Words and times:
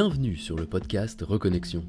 Bienvenue 0.00 0.36
sur 0.36 0.54
le 0.54 0.64
podcast 0.64 1.22
Reconnexion. 1.22 1.84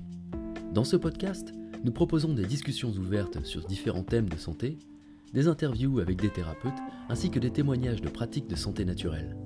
Dans 0.73 0.83
ce 0.83 0.95
podcast, 0.95 1.53
nous 1.83 1.91
proposons 1.91 2.33
des 2.33 2.47
discussions 2.47 2.89
ouvertes 2.89 3.45
sur 3.45 3.63
différents 3.67 4.01
thèmes 4.01 4.27
de 4.27 4.35
santé, 4.35 4.79
des 5.31 5.47
interviews 5.47 5.99
avec 5.99 6.19
des 6.19 6.31
thérapeutes 6.31 6.73
ainsi 7.07 7.29
que 7.29 7.37
des 7.37 7.51
témoignages 7.51 8.01
de 8.01 8.09
pratiques 8.09 8.47
de 8.47 8.55
santé 8.55 8.83
naturelle. 8.83 9.37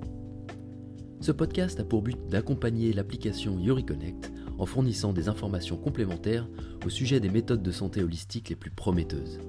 Ce 1.20 1.30
podcast 1.30 1.78
a 1.78 1.84
pour 1.84 2.00
but 2.00 2.16
d'accompagner 2.28 2.94
l'application 2.94 3.58
YuriConnect 3.58 4.32
en 4.56 4.64
fournissant 4.64 5.12
des 5.12 5.28
informations 5.28 5.76
complémentaires 5.76 6.48
au 6.86 6.88
sujet 6.88 7.20
des 7.20 7.28
méthodes 7.28 7.62
de 7.62 7.70
santé 7.70 8.02
holistique 8.02 8.48
les 8.48 8.56
plus 8.56 8.70
prometteuses. 8.70 9.40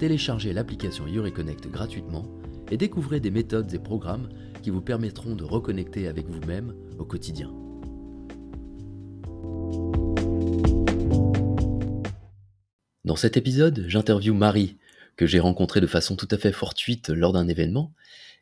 Téléchargez 0.00 0.52
l'application 0.52 1.06
YuriConnect 1.06 1.70
gratuitement 1.70 2.24
et 2.72 2.76
découvrez 2.76 3.20
des 3.20 3.30
méthodes 3.30 3.72
et 3.72 3.78
programmes 3.78 4.28
qui 4.60 4.70
vous 4.70 4.82
permettront 4.82 5.36
de 5.36 5.44
reconnecter 5.44 6.08
avec 6.08 6.28
vous-même 6.28 6.74
au 6.98 7.04
quotidien. 7.04 7.59
Dans 13.10 13.16
cet 13.16 13.36
épisode, 13.36 13.86
j'interviewe 13.88 14.34
Marie, 14.34 14.76
que 15.16 15.26
j'ai 15.26 15.40
rencontrée 15.40 15.80
de 15.80 15.88
façon 15.88 16.14
tout 16.14 16.28
à 16.30 16.38
fait 16.38 16.52
fortuite 16.52 17.08
lors 17.08 17.32
d'un 17.32 17.48
événement, 17.48 17.92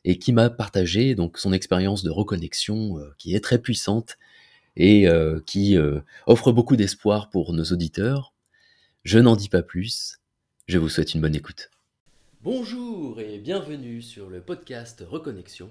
et 0.04 0.18
qui 0.18 0.30
m'a 0.30 0.50
partagé 0.50 1.14
donc 1.14 1.38
son 1.38 1.54
expérience 1.54 2.02
de 2.02 2.10
reconnexion 2.10 2.98
euh, 2.98 3.14
qui 3.16 3.34
est 3.34 3.40
très 3.40 3.62
puissante 3.62 4.18
et 4.76 5.08
euh, 5.08 5.40
qui 5.46 5.78
euh, 5.78 6.00
offre 6.26 6.52
beaucoup 6.52 6.76
d'espoir 6.76 7.30
pour 7.30 7.54
nos 7.54 7.64
auditeurs. 7.64 8.34
Je 9.04 9.18
n'en 9.18 9.36
dis 9.36 9.48
pas 9.48 9.62
plus, 9.62 10.18
je 10.66 10.76
vous 10.76 10.90
souhaite 10.90 11.14
une 11.14 11.22
bonne 11.22 11.34
écoute. 11.34 11.70
Bonjour 12.42 13.20
et 13.20 13.38
bienvenue 13.38 14.02
sur 14.02 14.28
le 14.28 14.42
podcast 14.42 15.02
Reconnexion. 15.08 15.70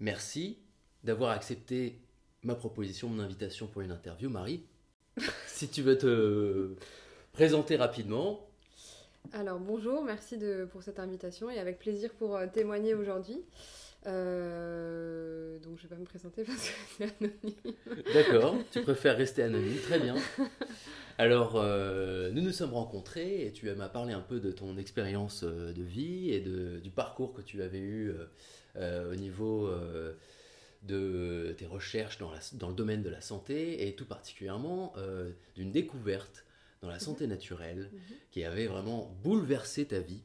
Merci 0.00 0.58
d'avoir 1.04 1.30
accepté 1.30 2.00
ma 2.42 2.56
proposition, 2.56 3.08
mon 3.08 3.22
invitation 3.22 3.68
pour 3.68 3.82
une 3.82 3.92
interview, 3.92 4.28
Marie. 4.28 4.64
si 5.46 5.68
tu 5.68 5.82
veux 5.82 5.98
te 5.98 6.74
présenter 7.38 7.76
rapidement. 7.76 8.40
Alors 9.32 9.60
bonjour, 9.60 10.02
merci 10.02 10.38
de, 10.38 10.64
pour 10.72 10.82
cette 10.82 10.98
invitation 10.98 11.48
et 11.48 11.60
avec 11.60 11.78
plaisir 11.78 12.10
pour 12.14 12.34
euh, 12.34 12.48
témoigner 12.52 12.94
aujourd'hui. 12.94 13.44
Euh, 14.08 15.56
donc 15.60 15.76
je 15.76 15.84
vais 15.84 15.88
pas 15.88 16.00
me 16.00 16.04
présenter 16.04 16.42
parce 16.42 16.58
que 16.58 16.74
c'est 16.96 17.04
anonyme. 17.04 17.76
D'accord, 18.12 18.56
tu 18.72 18.80
préfères 18.82 19.16
rester 19.16 19.44
anonyme, 19.44 19.78
très 19.84 20.00
bien. 20.00 20.16
Alors 21.16 21.52
euh, 21.54 22.32
nous 22.32 22.42
nous 22.42 22.50
sommes 22.50 22.74
rencontrés 22.74 23.46
et 23.46 23.52
tu 23.52 23.72
m'as 23.72 23.88
parlé 23.88 24.14
un 24.14 24.20
peu 24.20 24.40
de 24.40 24.50
ton 24.50 24.76
expérience 24.76 25.44
de 25.44 25.82
vie 25.82 26.32
et 26.32 26.40
de, 26.40 26.80
du 26.80 26.90
parcours 26.90 27.34
que 27.34 27.42
tu 27.42 27.62
avais 27.62 27.78
eu 27.78 28.14
au 28.76 29.14
niveau 29.14 29.70
de 30.82 31.54
tes 31.56 31.66
recherches 31.66 32.18
dans, 32.18 32.32
la, 32.32 32.40
dans, 32.54 32.68
le 32.68 32.74
domaine 32.74 33.04
de 33.04 33.10
la 33.10 33.20
santé 33.20 33.86
et 33.86 33.94
tout 33.94 34.06
particulièrement 34.06 34.92
d'une 35.54 35.70
découverte 35.70 36.44
dans 36.82 36.88
la 36.88 36.98
santé 36.98 37.24
mhm. 37.24 37.30
naturelle 37.30 37.90
mhm. 37.92 38.00
qui 38.30 38.44
avait 38.44 38.66
vraiment 38.66 39.16
bouleversé 39.22 39.86
ta 39.86 40.00
vie. 40.00 40.22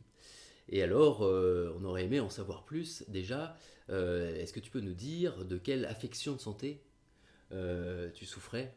Et 0.69 0.81
alors, 0.81 1.21
on 1.21 1.83
aurait 1.83 2.05
aimé 2.05 2.21
en 2.21 2.29
savoir 2.29 2.63
plus 2.63 3.03
déjà 3.09 3.57
euh, 3.89 4.35
est-ce 4.35 4.53
que 4.53 4.59
tu 4.59 4.71
peux 4.71 4.79
nous 4.79 4.93
dire 4.93 5.45
de 5.45 5.57
quelle 5.57 5.85
affection 5.85 6.33
de 6.33 6.39
santé 6.39 6.81
euh, 7.51 8.09
tu 8.13 8.25
souffrais 8.25 8.73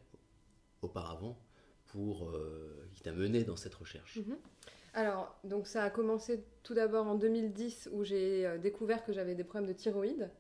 auparavant 0.83 1.39
pour 1.87 2.29
euh, 2.29 2.89
qui 2.95 3.03
t'a 3.03 3.13
mené 3.13 3.45
dans 3.45 3.57
cette 3.57 3.75
recherche? 3.75 4.19
Mhm. 4.19 4.37
Alors, 4.95 5.39
donc 5.45 5.67
ça 5.67 5.85
a 5.85 5.91
commencé 5.91 6.43
tout 6.63 6.75
d'abord 6.75 7.07
en 7.07 7.17
2010 7.17 7.91
où 7.93 8.03
j'ai 8.03 8.59
découvert 8.59 9.05
que 9.05 9.13
j'avais 9.13 9.35
des 9.35 9.45
problèmes 9.45 9.69
de 9.69 9.77
thyroïde. 9.77 10.31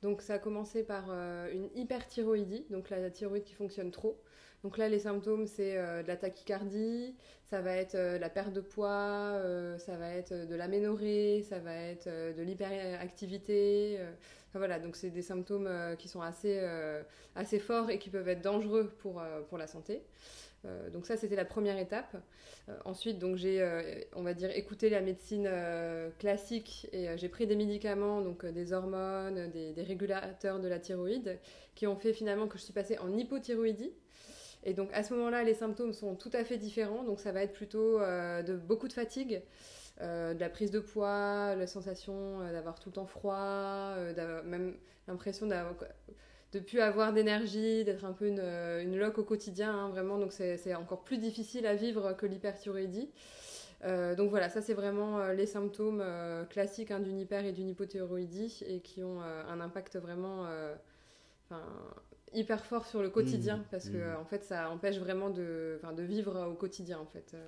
Donc 0.00 0.22
ça 0.22 0.34
a 0.34 0.38
commencé 0.38 0.82
par 0.82 1.10
une 1.50 1.68
hyperthyroïdie, 1.74 2.64
donc 2.70 2.88
la 2.88 3.10
thyroïde 3.10 3.44
qui 3.44 3.52
fonctionne 3.52 3.90
trop. 3.90 4.18
Donc 4.64 4.76
là, 4.76 4.88
les 4.88 4.98
symptômes, 4.98 5.46
c'est 5.46 5.76
euh, 5.76 6.02
de 6.02 6.08
la 6.08 6.16
tachycardie, 6.16 7.14
ça 7.44 7.60
va 7.60 7.76
être 7.76 7.94
euh, 7.94 8.18
la 8.18 8.28
perte 8.28 8.52
de 8.52 8.60
poids, 8.60 8.88
euh, 9.36 9.78
ça 9.78 9.96
va 9.96 10.10
être 10.10 10.34
de 10.34 10.54
l'aménorrhée, 10.54 11.44
ça 11.48 11.60
va 11.60 11.74
être 11.74 12.08
de 12.08 12.42
l'hyperactivité. 12.42 14.00
voilà, 14.54 14.80
donc 14.80 14.96
c'est 14.96 15.10
des 15.10 15.22
symptômes 15.22 15.70
qui 15.98 16.08
sont 16.08 16.22
assez, 16.22 16.60
assez 17.36 17.58
forts 17.60 17.90
et 17.90 17.98
qui 17.98 18.10
peuvent 18.10 18.28
être 18.28 18.42
dangereux 18.42 18.92
pour, 18.98 19.22
pour 19.48 19.58
la 19.58 19.66
santé. 19.68 20.02
donc 20.92 21.06
ça, 21.06 21.16
c'était 21.16 21.36
la 21.36 21.44
première 21.44 21.78
étape. 21.78 22.16
ensuite, 22.84 23.18
donc 23.18 23.36
j'ai, 23.36 23.64
on 24.16 24.22
va 24.22 24.34
dire, 24.34 24.50
écouté 24.56 24.90
la 24.90 25.00
médecine 25.00 25.48
classique 26.18 26.88
et 26.92 27.16
j'ai 27.16 27.28
pris 27.28 27.46
des 27.46 27.56
médicaments, 27.56 28.20
donc 28.22 28.44
des 28.46 28.72
hormones, 28.72 29.50
des, 29.50 29.72
des, 29.72 29.82
régulateurs 29.82 30.58
de 30.58 30.66
la 30.66 30.80
thyroïde, 30.80 31.38
qui 31.76 31.86
ont 31.86 31.96
fait 31.96 32.12
finalement 32.12 32.48
que 32.48 32.58
je 32.58 32.64
suis 32.64 32.72
passée 32.72 32.98
en 32.98 33.16
hypothyroïdie. 33.16 33.92
Et 34.64 34.74
donc 34.74 34.90
à 34.92 35.02
ce 35.02 35.14
moment-là, 35.14 35.44
les 35.44 35.54
symptômes 35.54 35.92
sont 35.92 36.14
tout 36.14 36.30
à 36.32 36.44
fait 36.44 36.56
différents. 36.58 37.04
Donc 37.04 37.20
ça 37.20 37.32
va 37.32 37.42
être 37.42 37.52
plutôt 37.52 38.00
euh, 38.00 38.42
de 38.42 38.54
beaucoup 38.56 38.88
de 38.88 38.92
fatigue, 38.92 39.42
euh, 40.00 40.34
de 40.34 40.40
la 40.40 40.48
prise 40.48 40.70
de 40.70 40.80
poids, 40.80 41.54
la 41.54 41.66
sensation 41.66 42.40
euh, 42.40 42.52
d'avoir 42.52 42.78
tout 42.78 42.88
le 42.88 42.94
temps 42.94 43.06
froid, 43.06 43.94
même 44.44 44.74
l'impression 45.06 45.46
d'avoir 45.46 45.74
de 46.52 46.60
plus 46.60 46.80
avoir 46.80 47.12
d'énergie, 47.12 47.84
d'être 47.84 48.06
un 48.06 48.12
peu 48.12 48.26
une, 48.26 48.40
une 48.40 48.96
loque 48.96 49.18
au 49.18 49.24
quotidien, 49.24 49.70
hein, 49.70 49.88
vraiment. 49.90 50.18
Donc 50.18 50.32
c'est 50.32 50.74
encore 50.74 51.02
plus 51.02 51.18
difficile 51.18 51.66
à 51.66 51.74
vivre 51.74 52.14
que 52.14 52.26
l'hyperthyroïdie. 52.26 53.10
donc 54.16 54.30
voilà, 54.30 54.48
ça 54.48 54.62
c'est 54.62 54.74
vraiment 54.74 55.28
les 55.28 55.46
symptômes 55.46 56.02
classiques 56.48 56.90
hein, 56.90 57.00
d'une 57.00 57.18
hyper 57.20 57.44
et 57.44 57.52
d'une 57.52 57.68
hypothyroïdie 57.68 58.64
et 58.66 58.80
qui 58.80 59.04
ont 59.04 59.20
un 59.20 59.60
impact 59.60 59.98
vraiment 59.98 60.46
hyper 62.34 62.64
fort 62.64 62.86
sur 62.86 63.02
le 63.02 63.10
quotidien 63.10 63.58
mmh. 63.58 63.64
parce 63.70 63.88
que 63.88 63.96
mmh. 63.96 64.20
en 64.20 64.24
fait 64.24 64.44
ça 64.44 64.70
empêche 64.70 64.98
vraiment 64.98 65.30
de, 65.30 65.80
de 65.96 66.02
vivre 66.02 66.48
au 66.48 66.54
quotidien 66.54 66.98
en 66.98 67.06
fait. 67.06 67.32
Euh. 67.34 67.46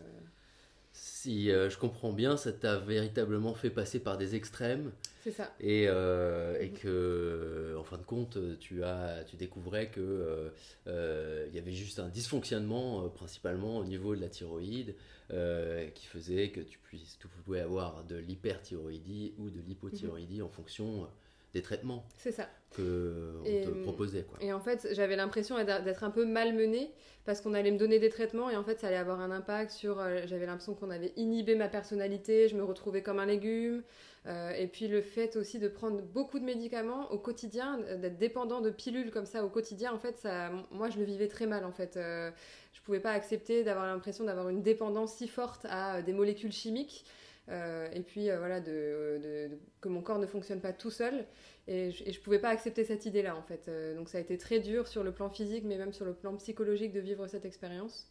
Si 0.92 1.52
euh, 1.52 1.70
je 1.70 1.78
comprends 1.78 2.12
bien, 2.12 2.36
ça 2.36 2.52
t'a 2.52 2.76
véritablement 2.78 3.54
fait 3.54 3.70
passer 3.70 4.00
par 4.00 4.18
des 4.18 4.34
extrêmes. 4.34 4.90
C'est 5.22 5.30
ça. 5.30 5.54
Et, 5.60 5.86
euh, 5.86 6.60
et, 6.60 6.70
que, 6.70 7.76
en 7.78 7.84
fin 7.84 7.96
de 7.96 8.02
compte, 8.02 8.38
tu, 8.58 8.82
as, 8.82 9.22
tu 9.24 9.36
découvrais 9.36 9.88
que 9.90 10.50
il 10.86 11.54
y 11.54 11.58
avait 11.58 11.72
juste 11.72 12.00
un 12.00 12.08
dysfonctionnement, 12.08 13.08
principalement 13.10 13.78
au 13.78 13.84
niveau 13.84 14.16
de 14.16 14.20
la 14.20 14.28
thyroïde, 14.28 14.96
qui 15.28 16.06
faisait 16.06 16.50
que 16.50 16.60
tu, 16.60 16.78
puisses, 16.78 17.18
tu 17.20 17.28
pouvais 17.28 17.60
avoir 17.60 18.02
de 18.04 18.16
l'hyperthyroïdie 18.16 19.34
ou 19.38 19.48
de 19.48 19.60
l'hypothyroïdie 19.60 20.42
en 20.42 20.48
fonction 20.48 21.06
des 21.54 21.62
traitements. 21.62 22.04
C'est 22.16 22.32
ça. 22.32 22.48
Que 22.70 23.34
on 23.40 23.44
te 23.44 23.82
proposait. 23.82 24.22
Quoi. 24.22 24.38
Et 24.40 24.52
en 24.52 24.60
fait, 24.60 24.88
j'avais 24.92 25.16
l'impression 25.16 25.56
d'être 25.64 26.04
un 26.04 26.10
peu 26.10 26.24
malmenée 26.24 26.92
parce 27.24 27.40
qu'on 27.40 27.54
allait 27.54 27.72
me 27.72 27.78
donner 27.78 27.98
des 27.98 28.10
traitements 28.10 28.48
et 28.48 28.56
en 28.56 28.62
fait, 28.62 28.78
ça 28.78 28.88
allait 28.88 28.96
avoir 28.96 29.20
un 29.20 29.30
impact 29.30 29.72
sur. 29.72 29.98
Euh, 29.98 30.22
j'avais 30.26 30.46
l'impression 30.46 30.74
qu'on 30.74 30.90
avait 30.90 31.12
inhibé 31.16 31.56
ma 31.56 31.68
personnalité, 31.68 32.48
je 32.48 32.56
me 32.56 32.62
retrouvais 32.62 33.02
comme 33.02 33.18
un 33.18 33.26
légume. 33.26 33.82
Euh, 34.26 34.50
et 34.50 34.66
puis 34.66 34.86
le 34.86 35.00
fait 35.00 35.36
aussi 35.36 35.58
de 35.58 35.66
prendre 35.66 36.02
beaucoup 36.02 36.38
de 36.38 36.44
médicaments 36.44 37.10
au 37.10 37.18
quotidien, 37.18 37.78
d'être 37.78 38.18
dépendant 38.18 38.60
de 38.60 38.68
pilules 38.68 39.10
comme 39.10 39.24
ça 39.24 39.44
au 39.44 39.48
quotidien, 39.48 39.92
en 39.94 39.98
fait, 39.98 40.18
ça, 40.18 40.50
moi 40.70 40.90
je 40.90 40.98
le 40.98 41.04
vivais 41.04 41.28
très 41.28 41.46
mal 41.46 41.64
en 41.64 41.72
fait. 41.72 41.96
Euh, 41.96 42.30
je 42.72 42.80
pouvais 42.82 43.00
pas 43.00 43.12
accepter 43.12 43.64
d'avoir 43.64 43.86
l'impression 43.86 44.24
d'avoir 44.24 44.50
une 44.50 44.62
dépendance 44.62 45.14
si 45.14 45.26
forte 45.26 45.66
à 45.70 46.02
des 46.02 46.12
molécules 46.12 46.52
chimiques. 46.52 47.04
Euh, 47.48 47.88
et 47.92 48.00
puis 48.00 48.30
euh, 48.30 48.38
voilà, 48.38 48.60
que 48.60 49.88
mon 49.88 50.02
corps 50.02 50.18
ne 50.18 50.26
fonctionne 50.26 50.60
pas 50.60 50.72
tout 50.72 50.90
seul. 50.90 51.24
Et 51.66 51.90
je, 51.90 52.04
ne 52.04 52.24
pouvais 52.24 52.38
pas 52.38 52.48
accepter 52.48 52.84
cette 52.84 53.06
idée-là 53.06 53.36
en 53.36 53.42
fait. 53.42 53.68
Euh, 53.68 53.94
donc 53.96 54.08
ça 54.08 54.18
a 54.18 54.20
été 54.20 54.38
très 54.38 54.60
dur 54.60 54.88
sur 54.88 55.02
le 55.02 55.12
plan 55.12 55.28
physique, 55.30 55.64
mais 55.64 55.76
même 55.76 55.92
sur 55.92 56.04
le 56.04 56.14
plan 56.14 56.34
psychologique 56.36 56.92
de 56.92 57.00
vivre 57.00 57.26
cette 57.26 57.44
expérience. 57.44 58.08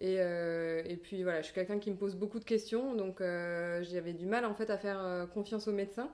Et, 0.00 0.96
puis 1.02 1.24
voilà, 1.24 1.40
je 1.40 1.46
suis 1.46 1.54
quelqu'un 1.54 1.80
qui 1.80 1.90
me 1.90 1.96
pose 1.96 2.14
beaucoup 2.14 2.38
de 2.38 2.44
questions, 2.44 2.94
donc 2.94 3.18
j'avais 3.18 4.12
du 4.12 4.26
mal 4.26 4.44
en 4.44 4.54
fait 4.54 4.70
à 4.70 4.78
faire 4.78 5.26
confiance 5.34 5.66
aux 5.66 5.72
médecins. 5.72 6.08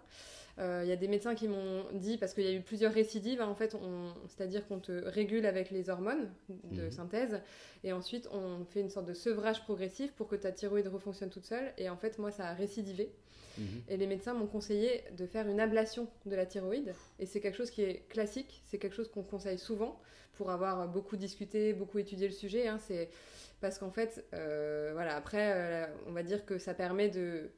Euh, 0.58 0.82
il 0.84 0.88
y 0.88 0.92
a 0.92 0.96
des 0.96 1.08
médecins 1.08 1.34
qui 1.34 1.48
m'ont 1.48 1.84
dit, 1.92 2.16
parce 2.16 2.32
qu'il 2.32 2.44
y 2.44 2.48
a 2.48 2.52
eu 2.52 2.60
plusieurs 2.60 2.92
récidives, 2.92 3.40
hein, 3.40 3.48
en 3.48 3.54
fait, 3.54 3.76
c'est-à-dire 4.28 4.66
qu'on 4.68 4.78
te 4.78 4.92
régule 4.92 5.46
avec 5.46 5.70
les 5.70 5.90
hormones 5.90 6.30
de 6.48 6.82
mhm. 6.82 6.90
synthèse, 6.90 7.40
et 7.82 7.92
ensuite 7.92 8.28
on 8.32 8.64
fait 8.64 8.80
une 8.80 8.90
sorte 8.90 9.06
de 9.06 9.14
sevrage 9.14 9.62
progressif 9.64 10.12
pour 10.12 10.28
que 10.28 10.36
ta 10.36 10.52
thyroïde 10.52 10.86
refonctionne 10.86 11.30
toute 11.30 11.44
seule, 11.44 11.72
et 11.76 11.88
en 11.88 11.96
fait, 11.96 12.18
moi, 12.18 12.30
ça 12.30 12.46
a 12.46 12.54
récidivé. 12.54 13.10
Mhm. 13.58 13.64
Et 13.88 13.96
les 13.96 14.06
médecins 14.06 14.34
m'ont 14.34 14.46
conseillé 14.46 15.04
de 15.16 15.26
faire 15.26 15.48
une 15.48 15.60
ablation 15.60 16.08
de 16.26 16.36
la 16.36 16.46
thyroïde, 16.46 16.94
et 17.18 17.26
c'est 17.26 17.40
quelque 17.40 17.56
chose 17.56 17.70
qui 17.70 17.82
est 17.82 18.08
classique, 18.08 18.62
c'est 18.66 18.78
quelque 18.78 18.94
chose 18.94 19.10
qu'on 19.10 19.22
conseille 19.22 19.58
souvent 19.58 20.00
pour 20.34 20.50
avoir 20.50 20.88
beaucoup 20.88 21.16
discuté, 21.16 21.72
beaucoup 21.72 21.98
étudié 21.98 22.26
le 22.26 22.34
sujet. 22.34 22.66
Hein, 22.66 22.78
c'est 22.78 23.08
parce 23.60 23.78
qu'en 23.78 23.90
fait, 23.90 24.24
euh, 24.34 24.90
voilà, 24.92 25.16
après, 25.16 25.52
euh, 25.54 25.86
on 26.06 26.12
va 26.12 26.22
dire 26.22 26.44
que 26.44 26.58
ça 26.58 26.74
permet 26.74 27.08
de 27.08 27.50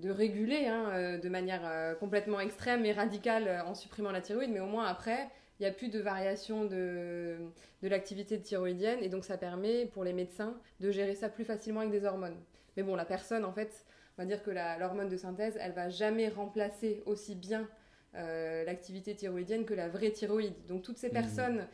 de 0.00 0.10
réguler 0.10 0.66
hein, 0.66 0.90
euh, 0.92 1.18
de 1.18 1.28
manière 1.28 1.62
euh, 1.64 1.94
complètement 1.94 2.40
extrême 2.40 2.84
et 2.84 2.92
radicale 2.92 3.48
euh, 3.48 3.64
en 3.64 3.74
supprimant 3.74 4.10
la 4.10 4.20
thyroïde, 4.20 4.50
mais 4.50 4.60
au 4.60 4.66
moins 4.66 4.86
après, 4.86 5.28
il 5.58 5.62
n'y 5.62 5.68
a 5.68 5.72
plus 5.72 5.88
de 5.88 6.00
variation 6.00 6.64
de, 6.64 7.36
de 7.82 7.88
l'activité 7.88 8.40
thyroïdienne 8.40 9.00
et 9.02 9.08
donc 9.08 9.24
ça 9.24 9.36
permet 9.36 9.86
pour 9.86 10.04
les 10.04 10.14
médecins 10.14 10.54
de 10.80 10.90
gérer 10.90 11.14
ça 11.14 11.28
plus 11.28 11.44
facilement 11.44 11.80
avec 11.80 11.92
des 11.92 12.04
hormones. 12.04 12.36
Mais 12.76 12.82
bon, 12.82 12.96
la 12.96 13.04
personne, 13.04 13.44
en 13.44 13.52
fait, 13.52 13.84
on 14.16 14.22
va 14.22 14.26
dire 14.26 14.42
que 14.42 14.50
l'hormone 14.50 15.08
de 15.08 15.16
synthèse, 15.18 15.58
elle 15.60 15.72
va 15.72 15.90
jamais 15.90 16.28
remplacer 16.28 17.02
aussi 17.04 17.34
bien 17.34 17.68
l'activité 18.14 19.14
thyroïdienne 19.14 19.64
que 19.66 19.74
la 19.74 19.88
vraie 19.88 20.10
thyroïde. 20.10 20.54
Donc 20.66 20.82
toutes 20.82 20.96
ces 20.96 21.10
mmh. 21.10 21.12
personnes 21.12 21.66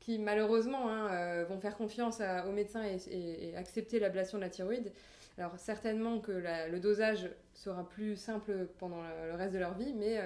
qui 0.00 0.18
malheureusement 0.18 0.90
hein, 0.90 1.44
vont 1.44 1.60
faire 1.60 1.76
confiance 1.76 2.20
aux 2.46 2.52
médecins 2.52 2.84
et, 2.84 3.54
accepter 3.56 3.98
l'ablation 3.98 4.36
de 4.36 4.42
la 4.42 4.50
thyroïde, 4.50 4.92
alors 5.40 5.58
certainement 5.58 6.20
que 6.20 6.32
le 6.70 6.78
dosage 6.78 7.28
sera 7.54 7.88
plus 7.88 8.16
simple 8.16 8.68
pendant 8.78 9.02
le, 9.02 9.34
reste 9.34 9.52
de 9.52 9.58
leur 9.58 9.74
vie, 9.74 9.92
mais 9.94 10.20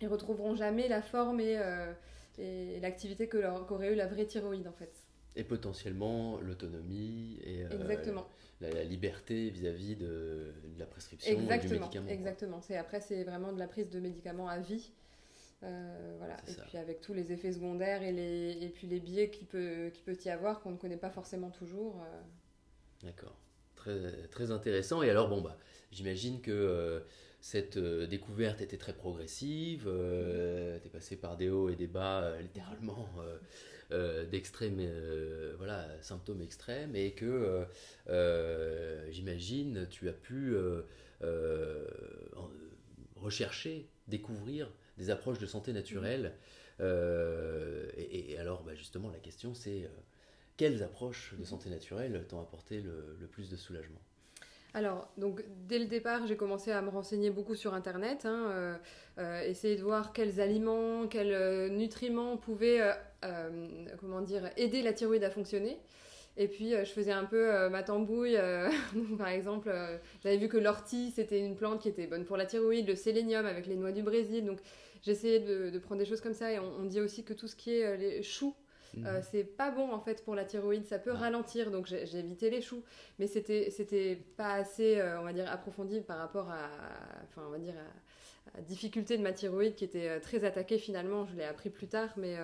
ils 0.00 0.08
retrouveront 0.08 0.54
jamais 0.54 0.88
la 0.88 1.02
forme 1.02 1.40
et, 1.40 1.60
et 2.38 2.80
l'activité 2.80 3.28
qu'aurait 3.28 3.92
eu 3.92 3.96
la 3.96 4.06
vraie 4.06 4.26
thyroïde 4.26 4.66
en 4.66 4.72
fait. 4.72 5.04
Et 5.36 5.42
potentiellement 5.42 6.38
l'autonomie 6.40 7.40
et 7.42 7.64
euh, 7.64 7.68
la, 8.60 8.84
liberté 8.84 9.50
vis-à-vis 9.50 9.96
de, 9.96 10.54
la 10.78 10.86
prescription 10.86 11.32
exactement, 11.32 11.74
du 11.74 11.80
médicament. 11.80 12.08
Exactement. 12.08 12.60
C'est 12.60 12.76
après 12.76 13.00
c'est 13.00 13.24
vraiment 13.24 13.52
de 13.52 13.58
la 13.58 13.66
prise 13.66 13.90
de 13.90 13.98
médicaments 13.98 14.48
à 14.48 14.58
vie. 14.58 14.92
Euh, 15.64 16.14
voilà. 16.18 16.36
Et 16.46 16.52
puis 16.68 16.78
avec 16.78 17.00
tous 17.00 17.14
les 17.14 17.32
effets 17.32 17.52
secondaires 17.52 18.02
et, 18.02 18.12
les, 18.12 18.64
et 18.64 18.68
puis 18.68 18.86
les 18.86 19.00
biais 19.00 19.30
qu'il 19.30 19.48
peut, 19.48 19.90
qui 19.92 20.02
peut 20.02 20.16
y 20.24 20.28
avoir 20.28 20.60
qu'on 20.60 20.70
ne 20.70 20.76
connaît 20.76 20.96
pas 20.96 21.10
forcément 21.10 21.50
toujours. 21.50 22.00
Euh. 22.02 22.22
D'accord. 23.02 23.36
Très, 23.84 24.28
très 24.30 24.50
intéressant. 24.50 25.02
Et 25.02 25.10
alors, 25.10 25.28
bon, 25.28 25.42
bah, 25.42 25.58
j'imagine 25.92 26.40
que 26.40 27.02
cette 27.44 27.76
euh, 27.76 28.06
découverte 28.06 28.62
était 28.62 28.78
très 28.78 28.94
progressive, 28.94 29.84
euh, 29.86 30.78
tu 30.80 30.86
es 30.86 30.90
passé 30.90 31.14
par 31.14 31.36
des 31.36 31.50
hauts 31.50 31.68
et 31.68 31.76
des 31.76 31.86
bas, 31.86 32.22
euh, 32.22 32.40
littéralement, 32.40 33.06
d'extrêmes, 34.30 34.80
voilà, 35.58 35.86
symptômes 36.00 36.40
extrêmes, 36.40 36.96
et 36.96 37.12
que 37.12 37.64
j'imagine 39.10 39.86
tu 39.90 40.08
as 40.08 40.12
pu 40.12 40.56
rechercher, 43.14 43.86
découvrir 44.08 44.72
des 44.96 45.10
approches 45.10 45.38
de 45.38 45.46
santé 45.46 45.72
naturelle. 45.72 46.32
Et, 46.80 48.36
alors, 48.38 48.64
bah, 48.64 48.74
justement, 48.74 49.10
la 49.10 49.18
question 49.18 49.54
c'est 49.54 49.88
quelles 50.56 50.82
approches 50.82 51.34
de 51.38 51.44
santé 51.44 51.70
naturelle 51.70 52.24
t'ont 52.28 52.40
apporté 52.40 52.80
le 52.80 53.26
plus 53.26 53.50
de 53.50 53.56
soulagement? 53.56 54.00
Alors, 54.76 55.08
donc, 55.18 55.44
dès 55.68 55.78
le 55.78 55.84
départ, 55.84 56.26
j'ai 56.26 56.36
commencé 56.36 56.72
à 56.72 56.82
me 56.82 56.88
renseigner 56.88 57.30
beaucoup 57.30 57.54
sur 57.54 57.74
Internet, 57.74 58.26
hein, 58.26 58.48
euh, 58.50 58.76
euh, 59.18 59.40
essayer 59.42 59.76
de 59.76 59.82
voir 59.82 60.12
quels 60.12 60.40
aliments, 60.40 61.06
quels 61.06 61.32
euh, 61.32 61.68
nutriments 61.68 62.36
pouvaient, 62.36 62.82
comment 64.00 64.20
dire, 64.20 64.50
aider 64.56 64.82
la 64.82 64.92
thyroïde 64.92 65.22
à 65.22 65.30
fonctionner. 65.30 65.78
Et 66.36 66.48
puis, 66.48 66.72
je 66.72 66.90
faisais 66.90 67.12
un 67.12 67.24
peu 67.24 67.68
ma 67.68 67.84
tambouille. 67.84 68.36
par 69.18 69.28
exemple, 69.28 69.72
j'avais 70.24 70.36
vu 70.36 70.48
que 70.48 70.58
l'ortie, 70.58 71.12
c'était 71.12 71.38
une 71.38 71.54
plante 71.54 71.80
qui 71.80 71.88
était 71.88 72.08
bonne 72.08 72.24
pour 72.24 72.36
la 72.36 72.44
thyroïde, 72.44 72.88
le 72.88 72.96
sélénium 72.96 73.46
avec 73.46 73.66
les 73.68 73.76
noix 73.76 73.92
du 73.92 74.02
Brésil. 74.02 74.44
Donc, 74.44 74.58
j'essayais 75.02 75.38
de, 75.38 75.78
prendre 75.78 76.00
des 76.00 76.04
choses 76.04 76.20
comme 76.20 76.34
ça. 76.34 76.52
Et 76.52 76.58
on, 76.58 76.80
on 76.80 76.84
dit 76.84 77.00
aussi 77.00 77.22
que 77.22 77.32
tout 77.32 77.46
ce 77.46 77.54
qui 77.54 77.76
est 77.76 77.96
les 77.96 78.22
choux, 78.24 78.56
euh, 78.98 79.18
mhm. 79.18 79.22
c'est 79.30 79.44
pas 79.44 79.70
bon 79.70 79.92
en 79.92 80.00
fait 80.00 80.24
pour 80.24 80.34
la 80.34 80.44
thyroïde, 80.44 80.86
ça 80.86 80.98
peut 80.98 81.12
ralentir, 81.12 81.70
donc 81.70 81.86
j'ai 81.86 82.18
évité 82.18 82.50
les 82.50 82.60
choux, 82.60 82.82
mais 83.18 83.26
c'était 83.26 83.70
c'était 83.70 84.16
pas 84.36 84.52
assez, 84.54 85.00
euh, 85.00 85.20
on 85.20 85.24
va 85.24 85.32
dire, 85.32 85.50
approfondi 85.50 86.00
par 86.00 86.18
rapport 86.18 86.50
à, 86.50 86.68
enfin 87.24 87.42
on 87.46 87.50
va 87.50 87.58
dire 87.58 87.74
à, 87.74 88.60
difficulté 88.60 89.16
de 89.16 89.22
ma 89.22 89.32
thyroïde 89.32 89.74
qui 89.74 89.84
était 89.84 90.08
euh, 90.08 90.20
très 90.20 90.44
attaquée 90.44 90.78
finalement, 90.78 91.26
je 91.26 91.34
l'ai 91.34 91.44
appris 91.44 91.70
plus 91.70 91.88
tard, 91.88 92.10
mais 92.16 92.36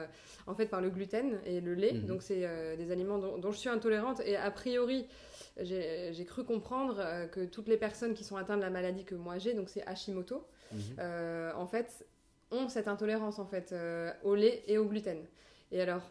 en 0.46 0.54
fait 0.54 0.66
par 0.66 0.80
le 0.80 0.90
gluten 0.90 1.38
et 1.44 1.60
le 1.60 1.74
lait, 1.74 1.92
mhm. 1.92 2.06
donc 2.06 2.22
c'est 2.22 2.46
des 2.76 2.90
aliments 2.90 3.18
dont, 3.18 3.52
je 3.52 3.58
suis 3.58 3.68
intolérante 3.68 4.20
et 4.24 4.36
a 4.36 4.50
priori 4.50 5.06
j'ai 5.60 6.24
cru 6.26 6.44
comprendre 6.44 7.28
que 7.32 7.44
toutes 7.44 7.68
les 7.68 7.76
personnes 7.76 8.14
qui 8.14 8.24
sont 8.24 8.36
atteintes 8.36 8.58
de 8.58 8.64
la 8.64 8.70
maladie 8.70 9.04
que 9.04 9.14
moi 9.14 9.38
j'ai, 9.38 9.54
donc 9.54 9.68
c'est 9.68 9.86
Hashimoto, 9.86 10.46
mhm. 10.72 10.80
en 11.54 11.66
fait 11.66 12.06
ont 12.50 12.68
cette 12.68 12.88
intolérance 12.88 13.38
en 13.38 13.46
fait 13.46 13.74
au 14.24 14.34
lait 14.34 14.64
et 14.66 14.78
au 14.78 14.86
gluten. 14.86 15.24
Et 15.72 15.80
alors, 15.80 16.02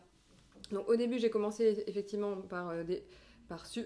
donc 0.71 0.87
au 0.89 0.95
début, 0.95 1.19
j'ai 1.19 1.29
commencé 1.29 1.83
effectivement 1.87 2.37
par, 2.37 2.69
euh, 2.69 2.83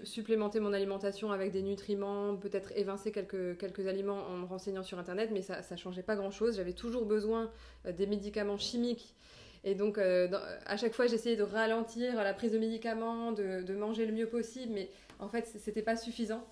supplémenter 0.04 0.60
mon 0.60 0.72
alimentation 0.72 1.32
avec 1.32 1.50
des 1.50 1.62
nutriments, 1.62 2.36
peut-être 2.36 2.72
évincer 2.76 3.12
quelques, 3.12 3.56
quelques 3.58 3.86
aliments 3.86 4.26
en 4.28 4.36
me 4.36 4.44
renseignant 4.44 4.82
sur 4.82 4.98
Internet, 4.98 5.30
mais 5.32 5.42
ça 5.42 5.62
ne 5.70 5.76
changeait 5.76 6.02
pas 6.02 6.16
grand-chose. 6.16 6.56
J'avais 6.56 6.74
toujours 6.74 7.06
besoin 7.06 7.50
euh, 7.86 7.92
des 7.92 8.06
médicaments 8.06 8.58
chimiques. 8.58 9.14
Et 9.66 9.74
donc, 9.74 9.96
euh, 9.96 10.28
à 10.66 10.76
chaque 10.76 10.92
fois, 10.92 11.06
j'essayais 11.06 11.36
de 11.36 11.42
ralentir 11.42 12.16
la 12.16 12.34
prise 12.34 12.52
de 12.52 12.58
médicaments, 12.58 13.32
de, 13.32 13.62
de 13.62 13.74
manger 13.74 14.04
le 14.04 14.12
mieux 14.12 14.28
possible, 14.28 14.74
mais 14.74 14.90
en 15.18 15.28
fait, 15.28 15.46
c'était 15.58 15.80
pas 15.80 15.96
suffisant 15.96 16.44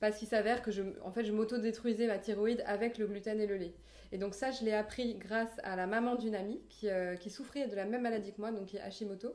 parce 0.00 0.18
qu'il 0.18 0.28
s'avère 0.28 0.62
que 0.62 0.70
je, 0.70 0.82
en 1.02 1.10
fait, 1.10 1.24
je 1.24 1.32
m'auto-détruisais 1.32 2.06
ma 2.06 2.18
thyroïde 2.18 2.62
avec 2.66 2.98
le 2.98 3.06
gluten 3.06 3.40
et 3.40 3.46
le 3.46 3.56
lait. 3.56 3.74
Et 4.12 4.18
donc 4.18 4.34
ça, 4.34 4.50
je 4.50 4.64
l'ai 4.64 4.72
appris 4.72 5.14
grâce 5.14 5.58
à 5.64 5.74
la 5.74 5.86
maman 5.86 6.14
d'une 6.14 6.34
amie 6.34 6.60
qui, 6.68 6.88
qui, 7.18 7.30
souffrait 7.30 7.66
de 7.66 7.74
la 7.74 7.84
même 7.84 8.02
maladie 8.02 8.32
que 8.32 8.40
moi, 8.40 8.52
donc 8.52 8.66
qui 8.66 8.76
est 8.76 8.80
Hashimoto. 8.80 9.34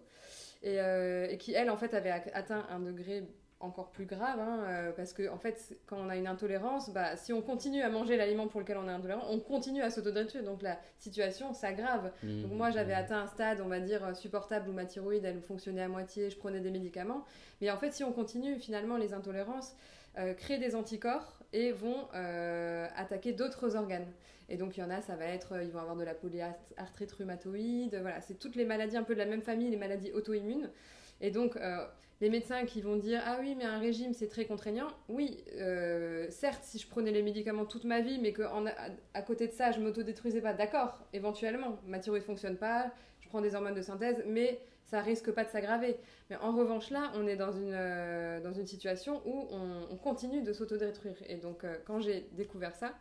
Euh, 0.65 1.27
et, 1.29 1.37
qui, 1.37 1.53
elle, 1.53 1.69
en 1.69 1.77
fait, 1.77 1.93
avait 1.93 2.11
atteint 2.11 2.65
un 2.69 2.79
degré 2.79 3.23
encore 3.59 3.91
plus 3.91 4.05
grave, 4.05 4.39
hein, 4.39 4.63
euh, 4.67 4.91
parce 4.91 5.13
que 5.13 5.29
en 5.29 5.37
fait, 5.37 5.77
quand 5.85 5.97
on 5.99 6.09
a 6.09 6.15
une 6.15 6.25
intolérance, 6.25 6.89
bah, 6.89 7.15
si 7.15 7.31
on 7.31 7.43
continue 7.43 7.83
à 7.83 7.89
manger 7.89 8.17
l'aliment 8.17 8.47
pour 8.47 8.59
lequel 8.59 8.77
on 8.77 8.87
est 8.87 8.91
intolérant, 8.91 9.23
on 9.29 9.39
continue 9.39 9.83
à 9.83 9.91
s'autodétruire, 9.91 10.43
donc 10.43 10.63
la 10.63 10.79
situation 10.97 11.53
s'aggrave. 11.53 12.11
Mmh. 12.23 12.41
donc 12.41 12.51
moi, 12.53 12.71
j'avais 12.71 12.93
mmh. 12.93 12.97
atteint 12.97 13.19
un 13.21 13.27
stade, 13.27 13.61
on 13.61 13.67
va 13.67 13.79
dire, 13.79 14.15
supportable 14.17 14.67
où 14.67 14.73
ma 14.73 14.85
thyroïde, 14.85 15.25
elle 15.25 15.41
fonctionnait 15.41 15.83
à 15.83 15.87
moitié, 15.87 16.31
je 16.31 16.37
prenais 16.37 16.59
des 16.59 16.71
médicaments, 16.71 17.23
mais 17.61 17.69
en 17.69 17.77
fait, 17.77 17.91
si 17.91 18.03
on 18.03 18.11
continue, 18.11 18.57
finalement, 18.57 18.97
les 18.97 19.13
intolérances 19.13 19.75
euh, 20.17 20.33
créent 20.33 20.59
des 20.59 20.75
anticorps 20.75 21.39
et 21.53 21.71
vont 21.71 22.07
attaquer 22.95 23.33
d'autres 23.33 23.75
organes. 23.75 24.07
Et 24.51 24.57
donc, 24.57 24.75
il 24.75 24.81
y 24.81 24.83
en 24.83 24.89
a, 24.89 25.01
ça 25.01 25.15
va 25.15 25.25
être, 25.25 25.53
euh, 25.53 25.63
ils 25.63 25.71
vont 25.71 25.79
avoir 25.79 25.95
de 25.95 26.03
la 26.03 26.13
polyarthrite 26.13 27.11
rhumatoïde, 27.13 27.97
voilà, 28.01 28.19
c'est 28.19 28.37
toutes 28.37 28.57
les 28.57 28.65
maladies 28.65 28.97
un 28.97 29.03
peu 29.03 29.13
de 29.13 29.19
la 29.19 29.25
même 29.25 29.41
famille, 29.41 29.69
les 29.69 29.77
maladies 29.77 30.11
auto-immunes. 30.11 30.69
Et 31.21 31.31
donc, 31.31 31.55
euh, 31.55 31.85
les 32.19 32.29
médecins 32.29 32.65
qui 32.65 32.81
vont 32.81 32.97
dire 32.97 33.21
Ah 33.25 33.37
oui, 33.39 33.55
mais 33.57 33.63
un 33.63 33.79
régime, 33.79 34.13
c'est 34.13 34.27
très 34.27 34.43
contraignant. 34.43 34.87
Oui, 35.07 35.41
euh, 35.55 36.27
certes, 36.29 36.65
si 36.65 36.79
je 36.79 36.87
prenais 36.87 37.11
les 37.11 37.23
médicaments 37.23 37.63
toute 37.63 37.85
ma 37.85 38.01
vie, 38.01 38.19
mais 38.19 38.33
qu'à 38.33 38.51
à 39.13 39.21
côté 39.21 39.47
de 39.47 39.53
ça, 39.53 39.71
je 39.71 39.79
m'autodétruisais 39.79 40.41
pas, 40.41 40.53
d'accord, 40.53 40.99
éventuellement, 41.13 41.79
ma 41.87 41.99
thyroïde 41.99 42.23
fonctionne 42.23 42.57
pas, 42.57 42.91
je 43.21 43.29
prends 43.29 43.39
des 43.39 43.55
hormones 43.55 43.73
de 43.73 43.81
synthèse, 43.81 44.21
mais 44.27 44.59
ça 44.91 45.01
risque 45.01 45.31
pas 45.31 45.43
de 45.43 45.49
s'aggraver. 45.49 45.97
Mais 46.29 46.35
en 46.35 46.55
revanche, 46.55 46.91
là, 46.91 47.11
on 47.15 47.25
est 47.25 47.37
dans 47.37 47.51
une, 47.51 48.41
dans 48.43 48.53
une 48.53 48.67
situation 48.67 49.21
où 49.25 49.47
on, 49.49 49.87
on 49.89 49.97
continue 49.97 50.43
de 50.43 50.53
s'autodétruire. 50.53 51.15
Et 51.27 51.37
donc, 51.37 51.65
quand 51.85 51.99
j'ai 51.99 52.27
découvert 52.33 52.75
ça, 52.75 52.93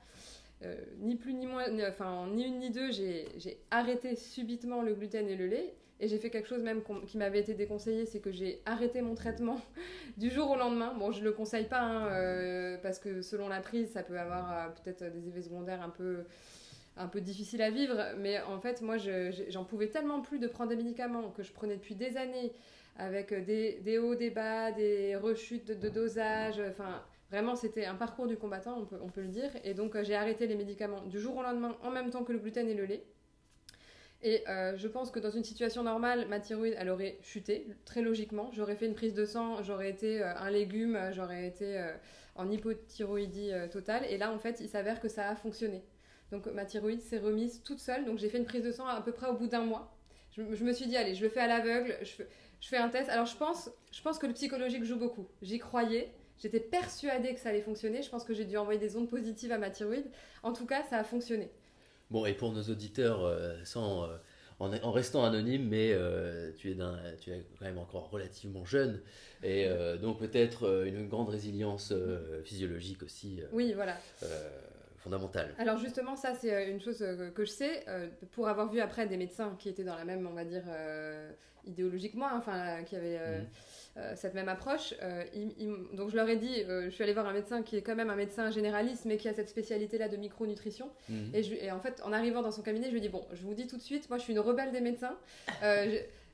euh, 0.63 0.77
ni 0.99 1.17
plus 1.17 1.33
ni 1.33 1.47
moins, 1.47 1.65
enfin 1.89 2.27
ni 2.35 2.45
une 2.45 2.59
ni 2.59 2.71
deux, 2.71 2.93
j'ai 2.93 3.59
arrêté 3.71 4.15
subitement 4.15 4.83
le 4.83 4.95
gluten 4.95 5.29
et 5.29 5.37
le 5.37 5.47
lait. 5.47 5.75
Et 6.03 6.09
j'ai 6.09 6.17
fait 6.17 6.31
quelque 6.31 6.49
chose 6.49 6.63
même 6.63 6.81
qui 7.07 7.19
m'avait 7.19 7.41
été 7.41 7.53
déconseillé, 7.53 8.07
c'est 8.07 8.21
que 8.21 8.33
j'ai 8.33 8.63
arrêté 8.65 9.03
mon 9.03 9.15
traitement 9.15 9.61
du 10.17 10.31
jour 10.31 10.51
au 10.51 10.57
lendemain. 10.57 10.95
Bon, 10.99 11.13
je 11.13 11.21
ne 11.21 11.25
le 11.25 11.33
conseille 11.33 11.67
pas, 11.67 11.81
hein, 11.81 12.07
euh, 12.09 12.79
parce 12.83 12.99
que 12.99 13.21
selon 13.21 13.49
la 13.49 13.61
prise, 13.61 13.91
ça 13.93 14.03
peut 14.03 14.19
avoir 14.19 14.51
euh, 14.51 14.69
peut-être 14.83 15.13
des 15.13 15.29
effets 15.29 15.43
secondaires 15.43 15.83
un 15.83 15.91
peu, 15.91 16.25
un 16.97 17.09
peu 17.09 17.21
difficiles 17.21 17.63
à 17.63 17.71
vivre. 17.71 17.97
Mais 18.19 18.41
en 18.43 18.61
fait, 18.61 18.83
moi, 18.83 18.97
j'en 19.49 19.65
pouvais 19.65 19.89
tellement 19.89 20.21
plus 20.21 20.39
de 20.39 20.47
prendre 20.47 20.71
des 20.71 20.77
médicaments 20.77 21.31
que 21.31 21.43
je 21.43 21.53
prenais 21.53 21.77
depuis 21.77 21.95
des 21.95 22.17
années, 22.17 22.53
avec 22.97 23.33
des, 23.33 23.99
hauts, 23.99 24.15
des 24.15 24.31
bas, 24.31 24.73
des 24.73 25.17
rechutes 25.17 25.69
de, 25.69 25.75
de 25.75 25.89
dosage. 25.89 26.61
Enfin, 26.69 27.03
Vraiment, 27.31 27.55
c'était 27.55 27.85
un 27.85 27.95
parcours 27.95 28.27
du 28.27 28.37
combattant, 28.37 28.79
on 28.81 28.85
peut, 28.85 28.99
on 29.03 29.09
peut 29.09 29.21
le 29.21 29.29
dire. 29.29 29.51
Et 29.63 29.73
donc, 29.73 29.95
euh, 29.95 30.03
j'ai 30.03 30.17
arrêté 30.17 30.49
les 30.49 30.57
médicaments 30.57 31.03
du 31.03 31.21
jour 31.21 31.37
au 31.37 31.43
lendemain, 31.43 31.77
en 31.83 31.91
même 31.91 32.11
temps 32.11 32.25
que 32.25 32.33
le 32.33 32.41
gluten 32.41 32.69
et 32.69 32.75
le 32.75 32.85
lait. 32.85 33.05
Et 34.23 34.43
euh, 34.49 34.77
je 34.77 34.89
pense 34.89 35.11
que 35.11 35.21
dans 35.21 35.31
une 35.31 35.45
situation 35.45 35.85
normale, 35.85 36.27
ma 36.29 36.41
thyroïde, 36.41 36.75
elle 36.77 36.91
aurait 36.91 37.19
chuté, 37.23 37.69
très 37.85 38.03
logiquement. 38.03 38.51
J'aurais 38.53 38.75
fait 38.75 38.87
une 38.87 38.95
prise 38.95 39.15
de 39.15 39.25
sang, 39.25 39.63
j'aurais 39.63 39.91
été 39.91 40.21
euh, 40.21 40.35
un 40.37 40.51
légume, 40.51 40.99
j'aurais 41.13 41.47
été 41.47 41.83
en 42.35 42.51
hypothyroïdie 42.51 43.53
totale. 43.71 44.05
Et 44.11 44.19
là, 44.19 44.33
en 44.33 44.39
fait, 44.39 44.59
il 44.61 44.69
s'avère 44.69 45.01
que 45.01 45.09
ça 45.09 45.29
a 45.29 45.37
fonctionné. 45.37 45.83
Donc, 46.33 46.47
ma 46.47 46.65
thyroïde 46.65 47.01
s'est 47.01 47.19
remise 47.19 47.63
toute 47.63 47.81
seule. 47.81 48.05
Donc, 48.05 48.19
j'ai 48.19 48.29
fait 48.29 48.39
une 48.39 48.45
prise 48.45 48.63
de 48.63 48.73
sang 48.73 48.87
à, 48.87 49.01
peu 49.01 49.13
près 49.13 49.29
au 49.29 49.35
bout 49.35 49.49
d'un 49.49 49.63
mois. 49.63 49.97
Je, 50.33 50.43
me 50.43 50.73
suis 50.73 50.87
dit, 50.87 50.97
allez, 50.97 51.15
je 51.15 51.23
le 51.23 51.29
fais 51.29 51.41
à 51.41 51.49
l'aveugle, 51.49 51.97
je, 52.03 52.23
je, 52.61 52.69
fais 52.69 52.77
un 52.77 52.89
test. 52.89 53.11
Alors, 53.11 53.27
je 53.27 53.37
pense, 53.37 53.71
je 53.91 54.01
pense 54.01 54.19
que 54.19 54.27
le 54.27 54.33
psychologique 54.33 54.85
joue 54.85 54.99
beaucoup. 54.99 55.27
J'y 55.43 55.59
croyais. 55.59 56.13
J'étais 56.39 56.61
persuadée 56.61 57.35
que 57.35 57.41
ça 57.41 57.51
allait 57.51 57.61
fonctionner. 57.61 58.03
Je 58.03 58.09
pense 58.09 58.25
que 58.25 58.33
j'ai 58.33 58.45
dû 58.45 58.57
envoyer 58.57 58.79
des 58.79 58.97
ondes 58.97 59.09
positives 59.09 59.53
à 59.53 59.59
ma 59.59 59.71
thyroïde. 59.71 60.07
En 60.43 60.53
tout 60.53 60.67
cas, 60.67 60.83
ça 60.89 60.97
a 60.97 61.05
fonctionné. 61.05 61.51
Bon, 62.11 62.27
et 62.27 62.35
pour 62.35 62.53
nos 62.53 62.63
auditeurs, 62.63 63.25
euh, 63.25 63.55
sans, 63.65 64.05
euh, 64.05 64.17
en, 64.59 64.91
restant 64.91 65.25
anonyme, 65.25 65.69
mais 65.69 65.93
euh, 65.93 66.51
tu, 66.57 66.73
es 66.73 66.77
tu 67.21 67.31
es 67.31 67.45
quand 67.59 67.65
même 67.65 67.79
encore 67.79 68.11
relativement 68.11 68.65
jeune, 68.65 69.01
et 69.43 69.67
donc 70.03 70.19
peut-être 70.19 70.85
une 70.87 71.09
grande 71.09 71.29
résilience 71.29 71.95
physiologique 72.45 73.03
aussi. 73.03 73.41
oui, 73.53 73.73
voilà. 73.75 73.97
Fondamentale. 75.01 75.55
Alors 75.59 75.79
justement, 75.79 76.17
ça 76.17 76.35
c'est 76.35 76.71
une 76.71 76.81
chose 76.81 77.05
que 77.35 77.45
je 77.45 77.51
sais, 77.51 77.85
pour 78.33 78.49
avoir 78.49 78.71
vu 78.71 78.81
après 78.81 79.07
des 79.07 79.17
médecins 79.17 79.57
qui 79.59 79.69
étaient 79.69 79.85
dans 79.85 79.97
la 79.97 80.05
même, 80.05 80.27
on 80.27 80.35
va 80.35 80.45
dire, 80.45 80.63
idéologique 81.65 82.15
moi, 82.15 82.33
enfin, 82.35 82.83
qui 82.85 82.97
avaient 82.97 83.19
mhm. 83.19 84.17
cette 84.17 84.35
même 84.35 84.49
approche. 84.49 84.95
donc 85.95 86.11
je 86.11 86.17
leur 86.17 86.29
ai 86.29 86.37
dit, 86.37 86.65
je 86.67 86.91
suis 86.91 87.03
allée 87.03 87.15
voir 87.15 87.27
un 87.27 87.33
médecin 87.33 87.63
qui 87.63 87.77
est 87.77 87.83
quand 87.83 87.97
même 87.97 88.11
un 88.11 88.17
médecin 88.17 88.51
généraliste, 88.51 89.07
mais 89.07 89.17
qui 89.17 89.29
a 89.29 89.35
cette 89.35 89.49
spécialité-là 89.49 90.09
de 90.09 90.17
micronutrition. 90.17 90.91
Mhm. 91.09 91.31
Et, 91.35 91.65
et, 91.65 91.73
en 91.73 91.81
fait, 91.81 92.03
en 92.05 92.13
arrivant 92.13 92.43
dans 92.43 92.53
son 92.53 92.63
cabinet, 92.63 92.87
je 92.87 92.93
lui 92.93 92.99
ai 92.99 93.03
dit, 93.03 93.09
bon, 93.09 93.27
je 93.33 93.43
vous 93.43 93.55
dis 93.55 93.67
tout 93.67 93.77
de 93.77 93.83
suite, 93.83 94.09
moi 94.11 94.19
je 94.19 94.25
suis 94.25 94.33
une 94.33 94.41
rebelle 94.41 94.73
des 94.73 94.81
médecins 94.81 95.17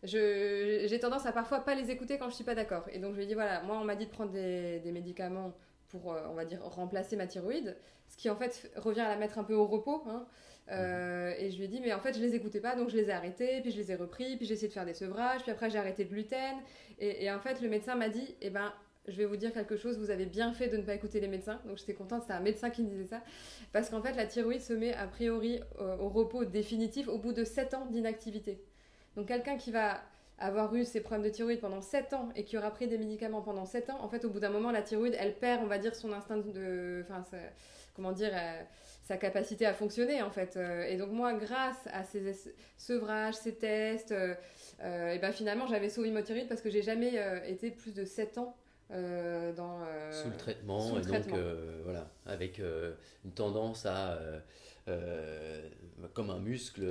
j'ai 0.03 0.99
tendance 1.01 1.27
à 1.27 1.33
parfois 1.33 1.61
pas 1.61 1.75
les 1.75 1.91
écouter 1.91 2.19
quand 2.19 2.29
je 2.31 2.35
suis 2.35 2.45
pas 2.45 2.55
d'accord. 2.55 2.85
Et 2.93 2.99
donc 2.99 3.13
je 3.13 3.17
lui 3.17 3.25
ai 3.25 3.27
dit 3.27 3.35
voilà, 3.35 3.63
moi 3.63 3.79
on 3.81 3.85
m'a 3.85 3.97
dit 3.97 4.07
de 4.07 4.11
prendre 4.11 4.33
des, 4.33 4.81
médicaments 4.93 5.53
pour, 5.89 6.13
euh, 6.13 6.21
on 6.31 6.35
va 6.35 6.45
dire, 6.45 6.63
remplacer 6.63 7.17
ma 7.17 7.27
thyroïde, 7.27 7.77
ce 8.09 8.17
qui 8.17 8.31
en 8.31 8.37
fait 8.37 8.71
revient 8.77 9.01
à 9.01 9.09
la 9.09 9.17
mettre 9.17 9.39
un 9.39 9.45
peu 9.45 9.55
au 9.55 9.67
repos. 9.67 10.03
Hein. 10.07 10.27
Euh, 10.71 11.33
et 11.39 11.51
je 11.51 11.59
lui 11.59 11.65
ai 11.65 11.69
dit, 11.69 11.81
mais 11.81 11.93
en 11.93 12.01
fait, 12.01 12.15
je 12.17 12.21
les 12.21 12.35
écoutais 12.35 12.61
pas, 12.61 12.75
donc 12.75 12.89
je 12.91 12.97
les 12.97 13.09
ai 13.09 13.13
arrêtés, 13.13 13.61
puis 13.61 13.71
je 13.71 13.77
les 13.77 13.93
ai 13.93 13.95
repris, 13.95 14.37
puis 14.37 14.47
j'ai 14.47 14.55
essayé 14.55 14.69
de 14.69 14.73
faire 14.73 14.85
des 14.85 14.95
sevrages, 14.95 15.43
puis 15.43 15.53
après 15.53 15.71
j'ai 15.71 15.79
arrêté 15.79 16.05
le 16.05 16.11
gluten. 16.11 16.57
Et, 16.99 17.31
en 17.31 17.39
fait, 17.41 17.61
le 17.61 17.69
médecin 17.69 17.95
m'a 17.95 18.09
dit, 18.09 18.35
eh 18.41 18.51
ben, 18.51 18.73
je 19.07 19.17
vais 19.17 19.27
vous 19.27 19.37
dire 19.37 19.53
quelque 19.53 19.77
chose, 19.77 19.99
vous 19.99 20.11
avez 20.11 20.27
bien 20.27 20.53
fait 20.53 20.69
de 20.69 20.77
ne 20.77 20.83
pas 20.83 20.95
écouter 20.95 21.21
les 21.21 21.29
médecins. 21.29 21.61
Donc 21.67 21.77
j'étais 21.77 21.95
contente, 21.95 22.23
c'était 22.23 22.35
un 22.35 22.41
médecin 22.41 22.71
qui 22.71 22.83
me 22.83 22.89
disait 22.89 23.05
ça. 23.05 23.23
Parce 23.73 23.91
qu'en 23.91 24.03
fait, 24.03 24.15
la 24.15 24.27
thyroïde 24.27 24.63
se 24.63 24.73
met 24.73 24.95
a 24.95 25.07
priori 25.07 25.61
euh, 25.81 25.97
au 25.99 26.09
repos 26.09 26.45
définitif 26.45 27.07
au 27.07 27.19
bout 27.19 27.33
de 27.33 27.45
7 27.45 27.75
ans 27.75 27.87
d'inactivité. 27.87 28.61
Donc 29.15 29.29
quelqu'un 29.29 29.57
qui 29.57 29.71
va 29.71 30.01
avoir 30.39 30.75
eu 30.75 30.85
ses 30.85 31.01
problèmes 31.01 31.25
de 31.25 31.35
thyroïde 31.35 31.61
pendant 31.61 31.81
7 31.81 32.13
ans 32.13 32.29
et 32.37 32.45
qui 32.45 32.59
aura 32.59 32.71
pris 32.71 32.89
des 32.89 32.99
médicaments 32.99 33.43
pendant 33.43 33.65
7 33.65 33.91
ans, 33.91 33.99
en 34.03 34.09
fait, 34.09 34.25
au 34.25 34.31
bout 34.31 34.41
d'un 34.41 34.51
moment, 34.51 34.71
la 34.71 34.83
thyroïde, 34.83 35.17
elle 35.19 35.35
perd, 35.35 35.63
on 35.63 35.67
va 35.67 35.79
dire, 35.79 35.95
son 35.95 36.13
instinct 36.13 36.39
de. 36.39 37.05
Enfin, 37.09 37.25
comment 37.95 38.13
dire. 38.13 38.33
Euh, 38.33 38.63
sa 39.03 39.17
capacité 39.17 39.65
à 39.67 39.73
fonctionner, 39.73 40.21
en 40.21 40.31
fait. 40.31 40.57
Euh, 40.57 40.83
et 40.83 40.97
donc, 40.97 41.13
moi, 41.13 41.33
grâce 41.33 41.87
à 41.93 42.03
ces 42.03 42.35
sevrages, 42.77 43.35
ces 43.35 43.55
tests, 43.55 44.11
euh, 44.11 44.35
et 44.81 45.21
ben 45.21 45.31
finalement, 45.31 45.69
j'avais 45.69 45.91
sauvé 45.91 46.11
ma 46.11 46.25
thyroïde 46.25 46.49
parce 46.49 46.61
que 46.61 46.71
j'ai 46.71 46.83
jamais 46.83 47.15
été 47.47 47.71
plus 47.71 47.95
de 47.95 48.05
7 48.05 48.39
ans 48.39 48.57
dans, 48.91 49.79
sous 50.11 50.29
le 50.29 50.37
traitement, 50.37 50.99
et 50.99 51.03
donc 51.03 51.29
voilà, 51.85 52.11
avec 52.27 52.59
une 52.59 53.31
tendance 53.33 53.87
à 53.87 54.19
euh, 54.89 55.69
comme 56.15 56.31
un 56.31 56.39
muscle 56.39 56.85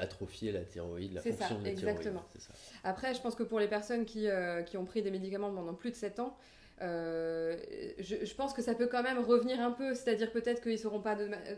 atrophier 0.00 0.52
la 0.52 0.60
thyroïde, 0.60 1.12
la 1.14 1.22
fonction 1.22 1.58
de 1.58 1.64
la 1.64 1.70
exactement. 1.70 2.20
thyroïde. 2.20 2.40
Ça. 2.40 2.52
Après, 2.84 3.14
je 3.14 3.20
pense 3.20 3.34
que 3.34 3.42
pour 3.42 3.60
les 3.60 3.68
personnes 3.68 4.04
qui, 4.04 4.28
euh, 4.28 4.62
qui 4.62 4.76
ont 4.76 4.84
pris 4.84 5.02
des 5.02 5.10
médicaments 5.10 5.52
pendant 5.52 5.74
plus 5.74 5.90
de 5.90 5.96
7 5.96 6.20
ans, 6.20 6.36
euh, 6.82 7.56
je, 8.00 8.34
pense 8.34 8.52
que 8.52 8.62
ça 8.62 8.74
peut 8.74 8.88
quand 8.88 9.02
même 9.02 9.18
revenir 9.18 9.60
un 9.60 9.70
peu, 9.70 9.94
c'est-à-dire 9.94 10.32
peut-être 10.32 10.60
qu'ils 10.60 10.72
ne 10.72 10.76
seront 10.76 11.00
pas 11.00 11.16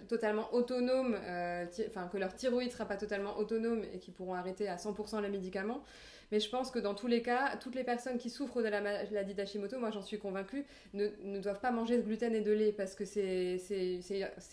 totalement 0.08 0.52
autonomes, 0.52 1.16
enfin 1.88 2.08
que 2.08 2.18
leur 2.18 2.34
thyroïde 2.34 2.68
ne 2.68 2.72
sera 2.72 2.84
pas 2.84 2.96
totalement 2.96 3.38
autonome 3.38 3.82
et 3.94 3.98
qu'ils 3.98 4.12
pourront 4.12 4.34
arrêter 4.34 4.68
à 4.68 4.76
100% 4.76 5.22
les 5.22 5.30
médicaments. 5.30 5.82
Mais 6.30 6.40
je 6.40 6.48
pense 6.48 6.70
que 6.70 6.78
dans 6.78 6.94
tous 6.94 7.06
les 7.06 7.22
cas, 7.22 7.56
toutes 7.56 7.74
les 7.74 7.84
personnes 7.84 8.18
qui 8.18 8.28
souffrent 8.28 8.62
de 8.62 8.68
la 8.68 8.80
maladie 8.80 9.34
d'Hashimoto, 9.34 9.78
moi 9.78 9.90
j'en 9.90 10.02
suis 10.02 10.18
convaincue, 10.18 10.64
ne, 10.92 11.08
ne, 11.22 11.38
doivent 11.38 11.60
pas 11.60 11.70
manger 11.70 11.96
de 11.96 12.02
gluten 12.02 12.34
et 12.34 12.40
de 12.40 12.52
lait 12.52 12.72
parce 12.72 12.94
que 12.94 13.04
c'est 13.04 13.58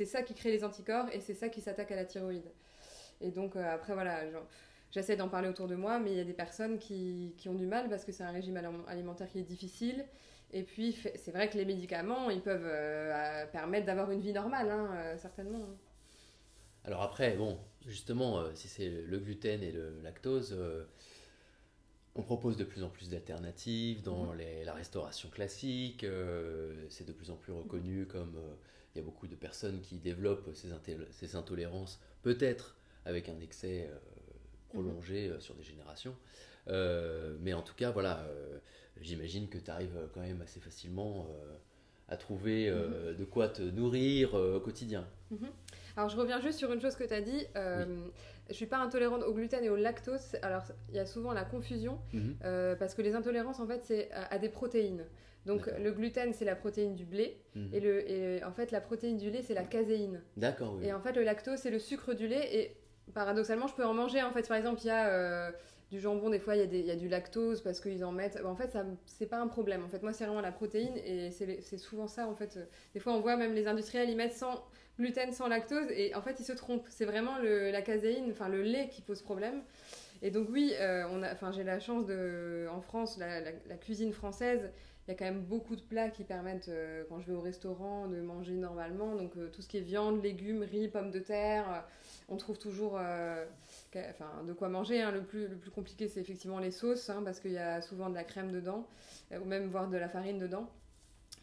ça 0.06 0.22
qui 0.22 0.34
crée 0.34 0.52
les 0.52 0.64
anticorps 0.64 1.08
et 1.12 1.20
c'est 1.20 1.34
ça 1.34 1.50
qui 1.50 1.62
s'attaque 1.62 1.92
à 1.92 1.96
la 1.96 2.06
thyroïde. 2.06 2.50
Et 3.20 3.32
donc 3.32 3.56
euh, 3.56 3.74
après 3.74 3.94
voilà, 3.94 4.22
j'essaie 4.92 5.16
d'en 5.16 5.28
parler 5.28 5.50
autour 5.50 5.68
de 5.68 5.76
moi, 5.76 6.00
mais 6.00 6.12
il 6.12 6.18
y 6.18 6.22
a 6.22 6.26
des 6.26 6.34
personnes 6.34 6.78
qui, 6.78 7.34
qui 7.38 7.50
ont 7.50 7.56
du 7.56 7.68
mal 7.68 7.90
parce 7.90 8.06
que 8.06 8.12
c'est 8.12 8.24
un 8.24 8.32
régime 8.32 8.60
alimentaire 8.88 9.30
qui 9.30 9.40
est 9.40 9.44
difficile. 9.44 10.06
Et 10.54 10.64
puis 10.64 10.98
c'est 11.16 11.32
vrai 11.32 11.50
que 11.50 11.58
les 11.58 11.66
médicaments, 11.66 12.30
ils 12.30 12.42
peuvent 12.42 12.66
euh, 12.66 13.46
permettre 13.48 13.86
d'avoir 13.86 14.12
une 14.12 14.20
vie 14.20 14.34
normale, 14.34 14.70
hein, 14.70 14.90
euh, 14.94 15.18
certainement. 15.18 15.66
Alors 16.84 17.04
après, 17.04 17.36
bon, 17.38 17.58
justement, 17.86 18.44
si 18.54 18.68
c'est 18.68 18.90
le 18.90 19.20
gluten 19.20 19.64
et 19.64 19.72
le 19.72 20.02
lactose, 20.02 20.58
on 22.16 22.22
propose 22.22 22.58
de 22.58 22.64
plus 22.64 22.84
en 22.84 22.90
plus 22.90 23.10
d'alternatives 23.10 24.02
dans 24.02 24.34
mhm. 24.34 24.40
la 24.66 24.74
restauration 24.74 25.30
classique. 25.30 26.04
Euh, 26.04 26.86
c'est 26.90 27.08
de 27.08 27.14
plus 27.14 27.32
en 27.32 27.36
plus 27.36 27.54
reconnu 27.54 28.06
comme 28.06 28.36
euh, 28.38 28.54
il 28.94 29.00
y 29.00 29.02
a 29.02 29.04
beaucoup 29.04 29.28
de 29.28 29.36
personnes 29.36 29.80
qui 29.82 30.00
développent 30.00 30.50
ces, 30.54 31.36
intolérances, 31.36 32.02
peut-être 32.22 32.76
avec 33.06 33.30
un 33.30 33.40
excès 33.40 33.90
euh, 33.90 33.98
prolongé 34.70 35.30
mhm. 35.30 35.40
sur 35.40 35.56
des 35.56 35.64
générations. 35.64 36.16
Mais 36.68 37.54
en 37.54 37.62
tout 37.62 37.76
cas, 37.76 37.92
voilà, 37.92 38.26
j'imagine 39.00 39.50
que 39.50 39.58
tu 39.58 39.72
arrives 39.72 40.10
quand 40.14 40.22
même 40.22 40.42
assez 40.42 40.60
facilement 40.60 41.28
à 42.08 42.18
trouver 42.18 42.72
mhm. 42.72 43.16
de 43.18 43.24
quoi 43.26 43.50
te 43.50 43.62
nourrir 43.62 44.34
au 44.34 44.60
quotidien. 44.60 45.08
Alors 45.98 46.10
je 46.10 46.18
reviens 46.18 46.40
juste 46.40 46.60
sur 46.60 46.72
une 46.72 46.82
chose 46.82 46.96
que 46.96 47.04
tu 47.04 47.14
as 47.14 47.22
dit. 47.22 47.46
Euh, 47.56 47.86
Je 48.50 48.54
suis 48.54 48.66
pas 48.66 48.78
intolérante 48.78 49.24
au 49.24 49.34
gluten 49.34 49.64
et 49.64 49.70
au 49.70 49.76
lactose. 49.76 50.38
Alors 50.42 50.64
il 50.90 50.96
y 50.96 51.00
a 51.00 51.06
souvent 51.06 51.34
la 51.34 51.44
confusion 51.44 52.00
mhm. 52.14 52.36
euh, 52.44 52.76
parce 52.76 52.94
que 52.94 53.02
les 53.02 53.16
intolérances 53.16 53.60
en 53.60 53.68
fait 53.68 53.82
c'est 53.84 54.10
à, 54.12 54.38
des 54.38 54.50
protéines. 54.50 55.06
Donc 55.46 55.70
le 55.80 55.92
gluten 55.92 56.34
c'est 56.34 56.46
la 56.46 56.56
protéine 56.56 56.96
du 56.96 57.06
blé 57.06 57.38
mhm. 57.56 57.70
et, 57.74 57.80
le, 57.80 58.10
et 58.10 58.44
en 58.44 58.52
fait 58.52 58.72
la 58.72 58.82
protéine 58.82 59.18
du 59.18 59.30
lait 59.32 59.42
c'est 59.42 59.54
la 59.54 59.64
caséine. 59.64 60.22
D'accord. 60.38 60.80
Et 60.82 60.94
en 60.94 61.02
fait 61.02 61.14
le 61.14 61.24
lactose 61.24 61.60
c'est 61.60 61.72
le 61.72 61.80
sucre 61.80 62.14
du 62.14 62.28
lait 62.28 62.56
et 62.56 62.78
paradoxalement 63.14 63.68
je 63.68 63.74
peux 63.74 63.86
en 63.86 63.94
manger 63.94 64.22
en 64.22 64.32
fait 64.32 64.48
par 64.48 64.58
exemple 64.58 64.82
il 64.84 64.88
y 64.88 64.92
a 64.92 65.08
euh, 65.08 65.52
du 65.92 66.00
jambon, 66.00 66.30
des 66.30 66.40
fois, 66.40 66.56
il 66.56 66.86
y, 66.86 66.90
a 66.90 66.96
du 66.96 67.10
lactose 67.10 67.62
parce 67.62 67.82
qu'ils 67.82 68.06
en 68.06 68.14
mettent. 68.14 68.40
En 68.46 68.56
fait, 68.56 68.72
ça, 68.72 68.86
c'est 69.06 69.26
pas 69.26 69.40
un 69.40 69.48
problème. 69.48 69.84
En 69.84 69.90
fait, 69.90 70.02
moi, 70.02 70.14
c'est 70.14 70.24
vraiment 70.24 70.40
la 70.40 70.54
protéine 70.54 70.96
et 71.06 71.32
c'est 71.32 71.78
souvent 71.78 72.08
ça. 72.08 72.28
En 72.28 72.34
fait, 72.34 72.58
des 72.94 73.02
fois, 73.02 73.12
on 73.12 73.20
voit 73.20 73.36
même 73.36 73.54
les 73.54 73.68
industriels, 73.68 74.10
ils 74.10 74.16
mettent 74.16 74.38
sans 74.38 74.64
gluten, 74.98 75.34
sans 75.34 75.50
lactose 75.50 75.88
et 75.92 76.16
en 76.16 76.22
fait, 76.22 76.40
ils 76.40 76.46
se 76.46 76.54
trompent. 76.54 76.88
C'est 76.90 77.04
vraiment 77.04 77.38
la 77.40 77.82
caséine, 77.82 78.30
enfin 78.32 78.48
le 78.48 78.62
lait 78.62 78.88
qui 78.88 79.02
pose 79.02 79.22
problème. 79.22 79.64
Et 80.22 80.32
donc, 80.32 80.48
oui, 80.50 80.74
euh, 80.80 81.04
j'ai 81.52 81.64
la 81.66 81.82
chance 81.82 82.06
de, 82.06 82.68
en 82.72 82.80
France, 82.80 83.18
la, 83.18 83.76
cuisine 83.76 84.14
française, 84.14 84.70
il 85.08 85.12
y 85.12 85.14
a 85.14 85.18
quand 85.18 85.26
même 85.26 85.44
beaucoup 85.44 85.76
de 85.76 85.82
plats 85.82 86.10
qui 86.10 86.24
permettent, 86.24 86.70
euh, 86.70 87.04
quand 87.10 87.20
je 87.20 87.28
vais 87.28 87.34
au 87.34 87.42
restaurant, 87.42 88.08
de 88.08 88.22
manger 88.22 88.54
normalement. 88.54 89.16
Donc, 89.16 89.36
euh, 89.38 89.50
tout 89.50 89.62
ce 89.62 89.68
qui 89.68 89.78
est 89.78 89.82
viande, 89.82 90.24
légumes, 90.24 90.64
riz, 90.64 90.88
pommes 90.88 91.12
de 91.12 91.20
terre, 91.20 91.86
on 92.30 92.38
trouve 92.38 92.58
toujours 92.58 93.00
enfin, 93.96 94.44
de 94.48 94.54
quoi 94.54 94.70
manger. 94.70 95.02
Hein. 95.02 95.12
Le, 95.12 95.22
plus, 95.22 95.48
le 95.48 95.56
plus 95.56 95.72
compliqué, 95.72 96.08
c'est 96.08 96.20
effectivement 96.20 96.60
les 96.60 96.72
sauces, 96.72 97.10
hein, 97.10 97.22
parce 97.24 97.40
qu'il 97.40 97.52
y 97.52 97.58
a 97.58 97.82
souvent 97.82 98.10
de 98.10 98.16
la 98.16 98.24
crème 98.24 98.52
dedans, 98.52 98.88
euh, 99.32 99.40
ou 99.40 99.46
même 99.46 99.68
voire 99.68 99.90
de 99.90 99.98
la 99.98 100.10
farine 100.10 100.40
dedans. 100.40 100.70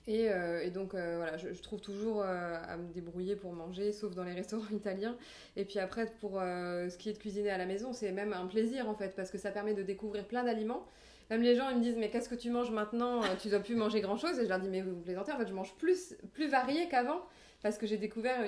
Et, 0.07 0.31
euh, 0.31 0.71
donc 0.71 0.95
euh, 0.95 1.17
voilà, 1.19 1.37
je, 1.37 1.49
trouve 1.61 1.83
toujours 1.83 2.23
à 2.23 2.77
me 2.79 2.91
débrouiller 2.95 3.37
pour 3.37 3.53
manger, 3.53 3.93
sauf 3.93 4.15
dans 4.15 4.25
les 4.25 4.33
restaurants 4.35 4.71
italiens. 4.71 5.17
Et 5.57 5.65
puis 5.65 5.79
après, 5.79 6.07
pour 6.21 6.33
ce 6.41 6.97
qui 6.97 7.11
est 7.11 7.13
de 7.13 7.19
cuisiner 7.19 7.51
à 7.51 7.59
la 7.59 7.67
maison, 7.67 7.93
c'est 7.93 8.13
même 8.13 8.33
un 8.33 8.47
plaisir 8.47 8.89
en 8.89 8.95
fait, 8.95 9.15
parce 9.15 9.31
que 9.31 9.39
ça 9.39 9.51
permet 9.51 9.75
de 9.75 9.83
découvrir 9.83 10.27
plein 10.27 10.45
d'aliments. 10.45 10.87
Même 11.31 11.43
les 11.43 11.55
gens 11.55 11.69
ils 11.71 11.77
me 11.77 11.83
disent 11.83 11.97
mais 11.99 12.11
qu'est-ce 12.11 12.29
que 12.29 12.35
tu 12.35 12.51
manges 12.51 12.71
maintenant 12.71 13.21
Tu 13.41 13.49
dois 13.49 13.61
plus 13.61 13.75
manger 13.75 14.01
grand 14.01 14.17
chose. 14.17 14.39
Et 14.39 14.45
je 14.45 14.49
leur 14.49 14.59
dis 14.59 14.69
mais 14.69 14.83
vous, 14.83 14.95
vous 14.95 15.03
plaisantez, 15.03 15.33
en 15.33 15.39
fait 15.39 15.49
je 15.49 15.55
mange 15.55 15.75
plus, 15.77 16.17
plus 16.33 16.49
varié 16.49 16.89
qu'avant 16.89 17.23
parce 17.63 17.77
que 17.77 17.87
j'ai 17.87 17.99
découvert 17.99 18.39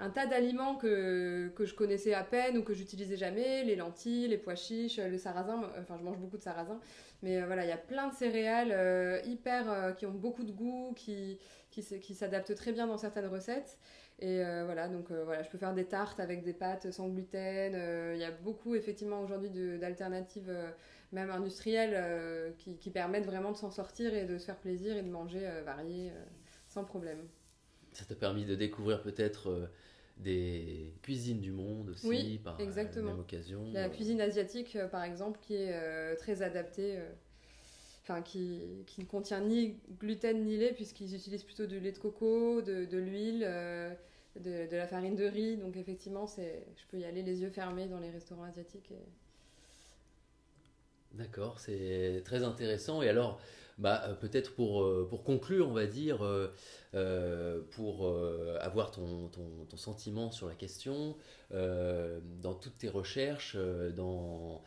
un 0.00 0.10
tas 0.10 0.26
d'aliments 0.26 0.74
que, 0.74 1.52
que 1.54 1.64
je 1.64 1.74
connaissais 1.74 2.14
à 2.14 2.24
peine 2.24 2.58
ou 2.58 2.62
que 2.62 2.74
j'utilisais 2.74 3.16
jamais, 3.16 3.62
les 3.64 3.76
lentilles, 3.76 4.28
les 4.28 4.38
pois 4.38 4.56
chiches, 4.56 4.98
le 4.98 5.18
sarrasin, 5.18 5.62
enfin 5.80 5.96
je 5.98 6.04
mange 6.04 6.18
beaucoup 6.18 6.36
de 6.36 6.42
sarrasin, 6.42 6.80
mais 7.22 7.40
euh, 7.40 7.46
voilà, 7.46 7.64
il 7.64 7.68
y 7.68 7.72
a 7.72 7.78
plein 7.78 8.08
de 8.08 8.14
céréales 8.14 8.72
euh, 8.72 9.20
hyper, 9.24 9.70
euh, 9.70 9.92
qui 9.92 10.06
ont 10.06 10.12
beaucoup 10.12 10.42
de 10.42 10.50
goût, 10.52 10.92
qui, 10.96 11.38
qui 11.70 12.14
s'adaptent 12.14 12.54
très 12.54 12.72
bien 12.72 12.86
dans 12.86 12.98
certaines 12.98 13.26
recettes. 13.26 13.78
Et 14.20 14.42
voilà, 14.64 14.88
donc 14.88 15.10
voilà, 15.10 15.42
je 15.42 15.50
peux 15.50 15.58
faire 15.58 15.74
des 15.74 15.84
tartes 15.84 16.20
avec 16.20 16.44
des 16.44 16.52
pâtes 16.52 16.90
sans 16.92 17.08
gluten. 17.08 17.74
Il 18.14 18.18
y 18.18 18.24
a 18.24 18.30
beaucoup 18.30 18.74
effectivement 18.74 19.20
aujourd'hui 19.20 19.50
d'alternatives, 19.50 20.50
même 21.12 21.30
industrielles, 21.30 22.54
qui, 22.58 22.76
qui, 22.76 22.90
permettent 22.90 23.26
vraiment 23.26 23.50
de 23.50 23.56
s'en 23.56 23.70
sortir 23.70 24.14
et 24.14 24.24
de 24.24 24.38
se 24.38 24.46
faire 24.46 24.56
plaisir 24.56 24.96
et 24.96 25.02
de 25.02 25.10
manger 25.10 25.46
varié 25.64 26.12
sans 26.68 26.84
problème. 26.84 27.26
Ça 27.92 28.04
t'a 28.04 28.14
permis 28.14 28.44
de 28.44 28.54
découvrir 28.54 29.02
peut-être 29.02 29.68
des 30.16 30.94
cuisines 31.02 31.40
du 31.40 31.50
monde 31.50 31.90
aussi 31.90 32.06
oui, 32.06 32.40
par 32.42 32.60
exactement. 32.60 33.06
la 33.06 33.12
même 33.12 33.20
occasion. 33.20 33.64
La 33.72 33.88
cuisine 33.88 34.20
asiatique, 34.20 34.76
euh, 34.76 34.88
par 34.88 35.02
exemple, 35.02 35.38
qui 35.42 35.54
est 35.54 35.72
euh, 35.72 36.14
très 36.16 36.42
adaptée, 36.42 36.96
euh, 36.96 37.10
enfin 38.04 38.22
qui, 38.22 38.84
qui, 38.86 39.00
ne 39.00 39.06
contient 39.06 39.40
ni 39.40 39.78
gluten 39.98 40.44
ni 40.44 40.56
lait, 40.56 40.72
puisqu'ils 40.72 41.14
utilisent 41.14 41.42
plutôt 41.42 41.66
du 41.66 41.80
lait 41.80 41.92
de 41.92 41.98
coco, 41.98 42.62
de, 42.62 42.84
de 42.84 42.98
l'huile, 42.98 43.40
de, 44.36 44.70
de, 44.70 44.76
la 44.76 44.86
farine 44.86 45.16
de 45.16 45.24
riz. 45.24 45.56
Donc 45.56 45.76
effectivement, 45.76 46.26
je 46.26 46.86
peux 46.90 46.98
y 46.98 47.04
aller 47.04 47.22
les 47.22 47.40
yeux 47.40 47.50
fermés 47.50 47.86
dans 47.86 47.98
les 47.98 48.10
restaurants 48.10 48.44
asiatiques. 48.44 48.92
D'accord, 51.14 51.60
c'est 51.60 52.22
très 52.24 52.42
intéressant. 52.42 53.00
Et 53.00 53.08
alors, 53.08 53.40
bah, 53.78 54.02
euh, 54.06 54.14
peut-être 54.14 54.54
pour, 54.54 54.82
euh, 54.82 55.06
pour 55.08 55.24
conclure, 55.24 55.68
on 55.68 55.72
va 55.72 55.86
dire, 55.86 56.24
euh, 56.24 57.62
pour 57.72 58.12
avoir 58.60 58.90
ton, 58.90 59.28
ton, 59.28 59.64
ton, 59.68 59.76
sentiment 59.76 60.30
sur 60.30 60.48
la 60.48 60.54
question, 60.54 61.16
dans 61.50 62.54
toutes 62.54 62.78
tes 62.78 62.88
recherches, 62.88 63.56
dans, 63.96 64.62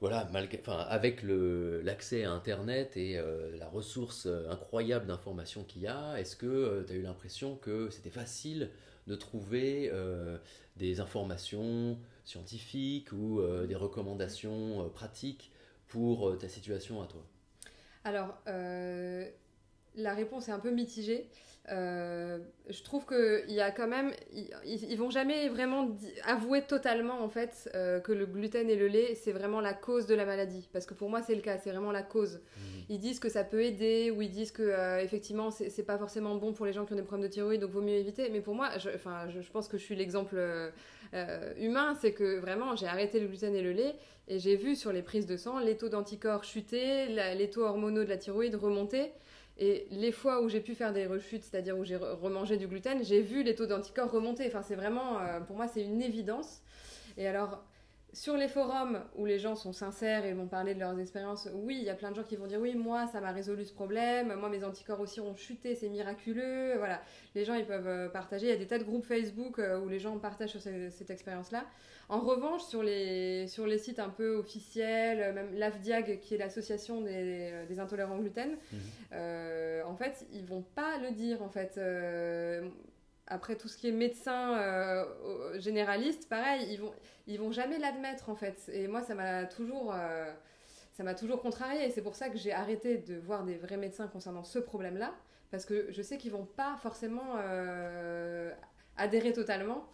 voilà, 0.00 0.28
malgré, 0.32 0.60
enfin, 0.60 0.78
avec 0.88 1.22
l'accès 1.22 2.24
à 2.24 2.30
Internet 2.30 2.96
et 2.96 3.18
euh, 3.18 3.56
la 3.58 3.68
ressource 3.68 4.26
euh, 4.26 4.48
incroyable 4.50 5.06
d'informations 5.06 5.64
qu'il 5.64 5.82
y 5.82 5.88
a, 5.88 6.18
est-ce 6.20 6.36
que 6.36 6.84
tu 6.86 6.92
as 6.92 6.96
eu 6.96 7.02
l'impression 7.02 7.56
que 7.56 7.90
c'était 7.90 8.10
facile 8.10 8.70
de 9.06 9.16
trouver 9.16 9.90
des 10.76 11.00
informations 11.00 11.98
scientifiques 12.24 13.10
ou 13.12 13.40
des 13.66 13.74
recommandations 13.74 14.86
pratiques 14.90 15.50
pour 15.86 16.36
ta 16.36 16.46
situation 16.46 17.00
à 17.00 17.06
toi? 17.06 17.24
Alors, 18.04 18.36
la 18.44 20.14
réponse 20.14 20.48
est 20.48 20.52
un 20.52 20.58
peu 20.58 20.70
mitigée. 20.70 21.30
Euh, 21.70 22.38
je 22.70 22.82
trouve 22.82 23.04
qu'il 23.06 23.52
y 23.52 23.60
a 23.60 23.70
quand 23.70 23.86
même. 23.86 24.12
Ils, 24.64 24.96
vont 24.96 25.10
jamais 25.10 25.48
vraiment 25.48 25.88
avouer 26.24 26.62
totalement, 26.62 27.22
en 27.22 27.28
fait, 27.28 27.70
euh, 27.74 28.00
que 28.00 28.12
le 28.12 28.26
gluten 28.26 28.70
et 28.70 28.76
le 28.76 28.88
lait, 28.88 29.14
c'est 29.14 29.32
vraiment 29.32 29.60
la 29.60 29.74
cause 29.74 30.06
de 30.06 30.14
la 30.14 30.24
maladie. 30.24 30.68
Parce 30.72 30.86
que 30.86 30.94
pour 30.94 31.10
moi, 31.10 31.22
c'est 31.22 31.34
le 31.34 31.42
cas, 31.42 31.58
c'est 31.58 31.70
vraiment 31.70 31.92
la 31.92 32.02
cause. 32.02 32.36
Mmh. 32.36 32.60
Ils 32.88 32.98
disent 32.98 33.20
que 33.20 33.28
ça 33.28 33.44
peut 33.44 33.62
aider, 33.62 34.10
ou 34.10 34.22
ils 34.22 34.30
disent 34.30 34.52
que, 34.52 34.62
euh, 34.62 35.00
effectivement, 35.00 35.50
c'est 35.50 35.82
pas 35.84 35.98
forcément 35.98 36.36
bon 36.36 36.52
pour 36.52 36.64
les 36.64 36.72
gens 36.72 36.86
qui 36.86 36.94
ont 36.94 36.96
des 36.96 37.02
problèmes 37.02 37.28
de 37.28 37.32
thyroïde, 37.32 37.60
donc 37.60 37.70
vaut 37.70 37.82
mieux 37.82 37.96
éviter. 37.96 38.30
Mais 38.30 38.40
pour 38.40 38.54
moi, 38.54 38.70
je, 38.78 38.90
je, 38.90 39.40
je 39.40 39.50
pense 39.50 39.68
que 39.68 39.76
je 39.76 39.82
suis 39.82 39.96
l'exemple 39.96 40.38
humain, 41.58 41.94
c'est 42.00 42.12
que 42.12 42.38
vraiment, 42.38 42.76
j'ai 42.76 42.86
arrêté 42.86 43.20
le 43.20 43.28
gluten 43.28 43.54
et 43.54 43.62
le 43.62 43.72
lait, 43.72 43.94
et 44.28 44.38
j'ai 44.38 44.56
vu 44.56 44.76
sur 44.76 44.92
les 44.92 45.02
prises 45.02 45.26
de 45.26 45.36
sang 45.36 45.58
les 45.58 45.76
taux 45.76 45.88
d'anticorps 45.88 46.44
chuter, 46.44 47.06
les 47.08 47.50
taux 47.50 47.62
hormonaux 47.62 48.04
de 48.04 48.08
la 48.08 48.18
thyroïde 48.18 48.54
remonter. 48.54 49.12
Et 49.58 49.88
les 49.90 50.12
fois 50.12 50.40
où 50.40 50.48
j'ai 50.48 50.60
pu 50.60 50.74
faire 50.74 50.92
des 50.92 51.06
rechutes, 51.06 51.42
c'est-à-dire 51.42 51.76
où 51.76 51.84
j'ai 51.84 51.96
remangé 51.96 52.56
du 52.56 52.68
gluten, 52.68 53.04
j'ai 53.04 53.22
vu 53.22 53.42
les 53.42 53.54
taux 53.56 53.66
d'anticorps 53.66 54.10
remonter. 54.10 54.46
Enfin, 54.46 54.62
c'est 54.62 54.76
vraiment, 54.76 55.18
euh, 55.18 55.40
pour 55.40 55.56
moi, 55.56 55.66
c'est 55.66 55.82
une 55.82 56.00
évidence. 56.00 56.62
Et 57.16 57.26
alors, 57.26 57.64
sur 58.12 58.36
les 58.36 58.48
forums 58.48 59.00
où 59.16 59.26
les 59.26 59.38
gens 59.38 59.54
sont 59.54 59.72
sincères 59.72 60.24
et 60.24 60.32
vont 60.32 60.46
parler 60.46 60.74
de 60.74 60.80
leurs 60.80 60.98
expériences, 60.98 61.48
oui, 61.52 61.76
il 61.78 61.84
y 61.84 61.90
a 61.90 61.94
plein 61.94 62.10
de 62.10 62.16
gens 62.16 62.22
qui 62.22 62.36
vont 62.36 62.46
dire 62.46 62.58
oui, 62.58 62.74
moi, 62.74 63.06
ça 63.06 63.20
m'a 63.20 63.32
résolu 63.32 63.64
ce 63.64 63.72
problème, 63.72 64.34
moi, 64.34 64.48
mes 64.48 64.64
anticorps 64.64 65.00
aussi 65.00 65.20
ont 65.20 65.36
chuté, 65.36 65.74
c'est 65.74 65.88
miraculeux. 65.88 66.76
Voilà, 66.78 67.02
les 67.34 67.44
gens, 67.44 67.54
ils 67.54 67.66
peuvent 67.66 67.86
euh, 67.86 68.08
partager. 68.08 68.46
Il 68.46 68.50
y 68.50 68.52
a 68.52 68.56
des 68.56 68.66
tas 68.66 68.78
de 68.78 68.84
groupes 68.84 69.04
Facebook 69.04 69.58
euh, 69.58 69.78
où 69.78 69.88
les 69.88 69.98
gens 69.98 70.18
partagent 70.18 70.56
sur 70.56 70.62
cette, 70.62 71.10
expérience-là. 71.10 71.64
En 72.08 72.20
revanche, 72.20 72.62
sur 72.62 72.82
les, 72.82 73.46
sur 73.46 73.66
les 73.66 73.78
sites 73.78 73.98
un 73.98 74.08
peu 74.08 74.36
officiels, 74.36 75.34
même 75.34 75.54
l'AFDIAG, 75.54 76.20
qui 76.20 76.34
est 76.34 76.38
l'association 76.38 77.02
des, 77.02 77.52
des, 77.68 77.80
intolérants 77.80 78.16
au 78.16 78.20
gluten, 78.20 78.56
mhm. 78.72 79.86
en 79.86 79.96
fait, 79.96 80.26
ils 80.32 80.46
vont 80.46 80.62
pas 80.74 80.98
le 80.98 81.10
dire, 81.10 81.42
en 81.42 81.50
fait 81.50 81.78
après 83.28 83.56
tout 83.56 83.68
ce 83.68 83.76
qui 83.76 83.88
est 83.88 83.92
médecin 83.92 84.58
euh, 84.58 85.60
généraliste, 85.60 86.28
pareil, 86.28 86.66
ils 86.70 86.80
vont, 86.80 86.92
ils 87.26 87.38
vont 87.38 87.52
jamais 87.52 87.78
l'admettre 87.78 88.30
en 88.30 88.34
fait. 88.34 88.70
Et 88.72 88.88
moi, 88.88 89.02
ça 89.02 89.14
m'a 89.14 89.44
toujours, 89.44 89.92
euh, 89.94 90.32
ça 90.94 91.02
m'a 91.02 91.14
toujours 91.14 91.40
contrarié. 91.40 91.86
Et 91.86 91.90
c'est 91.90 92.02
pour 92.02 92.16
ça 92.16 92.30
que 92.30 92.38
j'ai 92.38 92.52
arrêté 92.52 92.98
de 92.98 93.16
voir 93.16 93.44
des 93.44 93.56
vrais 93.56 93.76
médecins 93.76 94.08
concernant 94.08 94.44
ce 94.44 94.58
problème-là, 94.58 95.14
parce 95.50 95.64
que 95.64 95.86
je 95.90 96.02
sais 96.02 96.16
qu'ils 96.16 96.32
vont 96.32 96.46
pas 96.46 96.76
forcément 96.82 97.34
euh, 97.36 98.50
adhérer 98.96 99.32
totalement. 99.32 99.86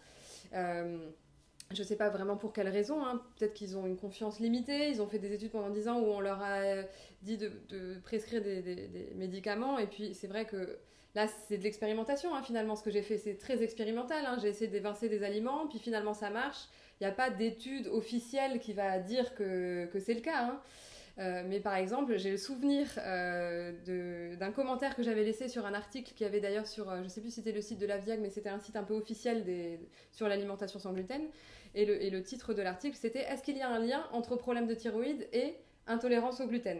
je 0.53 1.81
ne 1.81 1.83
sais 1.83 1.97
pas 1.97 2.09
vraiment 2.09 2.37
pour 2.37 2.53
quelles 2.53 2.69
raisons. 2.69 3.05
Hein. 3.05 3.21
Peut-être 3.37 3.53
qu'ils 3.53 3.77
ont 3.77 3.85
une 3.85 3.97
confiance 3.97 4.39
limitée. 4.39 4.89
Ils 4.89 5.01
ont 5.01 5.07
fait 5.07 5.19
des 5.19 5.33
études 5.33 5.51
pendant 5.51 5.69
10 5.69 5.89
ans 5.89 5.99
où 5.99 6.05
on 6.05 6.21
leur 6.21 6.41
a 6.41 6.61
dit 7.21 7.37
de, 7.37 7.99
prescrire 8.03 8.41
des, 8.41 9.11
médicaments. 9.15 9.77
Et 9.77 9.87
puis, 9.87 10.13
c'est 10.13 10.27
vrai 10.27 10.45
que 10.45 10.79
Là, 11.15 11.27
c'est 11.47 11.57
de 11.57 11.63
l'expérimentation, 11.63 12.35
hein, 12.35 12.43
finalement, 12.43 12.75
ce 12.75 12.83
que 12.83 12.91
j'ai 12.91 13.01
fait. 13.01 13.17
C'est 13.17 13.37
très 13.37 13.63
expérimental. 13.63 14.25
Hein. 14.25 14.37
J'ai 14.41 14.49
essayé 14.49 14.69
d'évincer 14.69 15.07
des 15.07 15.23
aliments, 15.23 15.65
puis 15.67 15.79
finalement, 15.79 16.13
ça 16.13 16.29
marche. 16.29 16.67
Il 16.99 17.05
n'y 17.05 17.09
a 17.09 17.13
pas 17.13 17.29
d'étude 17.29 17.87
officielle 17.87 18.59
qui 18.59 18.73
va 18.73 18.99
dire 18.99 19.33
que, 19.33 19.89
c'est 19.97 20.13
le 20.13 20.19
cas. 20.19 20.43
Hein. 20.43 20.61
Euh, 21.17 21.43
mais 21.47 21.61
par 21.61 21.75
exemple, 21.75 22.17
j'ai 22.17 22.31
le 22.31 22.37
souvenir 22.37 22.87
euh, 22.97 24.35
d'un 24.35 24.51
commentaire 24.51 24.97
que 24.97 25.03
j'avais 25.03 25.23
laissé 25.23 25.47
sur 25.47 25.65
un 25.65 25.73
article 25.73 26.11
qui 26.13 26.25
avait 26.25 26.41
d'ailleurs 26.41 26.67
sur, 26.67 26.89
euh, 26.89 26.97
je 26.97 27.03
ne 27.03 27.07
sais 27.07 27.21
plus 27.21 27.29
si 27.29 27.35
c'était 27.35 27.53
le 27.53 27.61
site 27.61 27.79
de 27.79 27.85
l'AVIAG, 27.85 28.19
mais 28.19 28.29
c'était 28.29 28.49
un 28.49 28.59
site 28.59 28.75
un 28.75 28.83
peu 28.83 28.93
officiel 28.93 29.45
sur 30.11 30.27
l'alimentation 30.27 30.79
sans 30.79 30.91
gluten. 30.91 31.21
Et 31.73 31.85
le, 31.85 32.01
et 32.03 32.09
le 32.09 32.23
titre 32.23 32.53
de 32.53 32.61
l'article, 32.61 32.97
c'était 32.99 33.21
Est-ce 33.21 33.41
qu'il 33.41 33.57
y 33.57 33.61
a 33.61 33.69
un 33.69 33.79
lien 33.79 34.05
entre 34.11 34.35
problème 34.35 34.67
de 34.67 34.73
thyroïde 34.73 35.25
et 35.31 35.55
intolérance 35.87 36.41
au 36.41 36.47
gluten? 36.47 36.79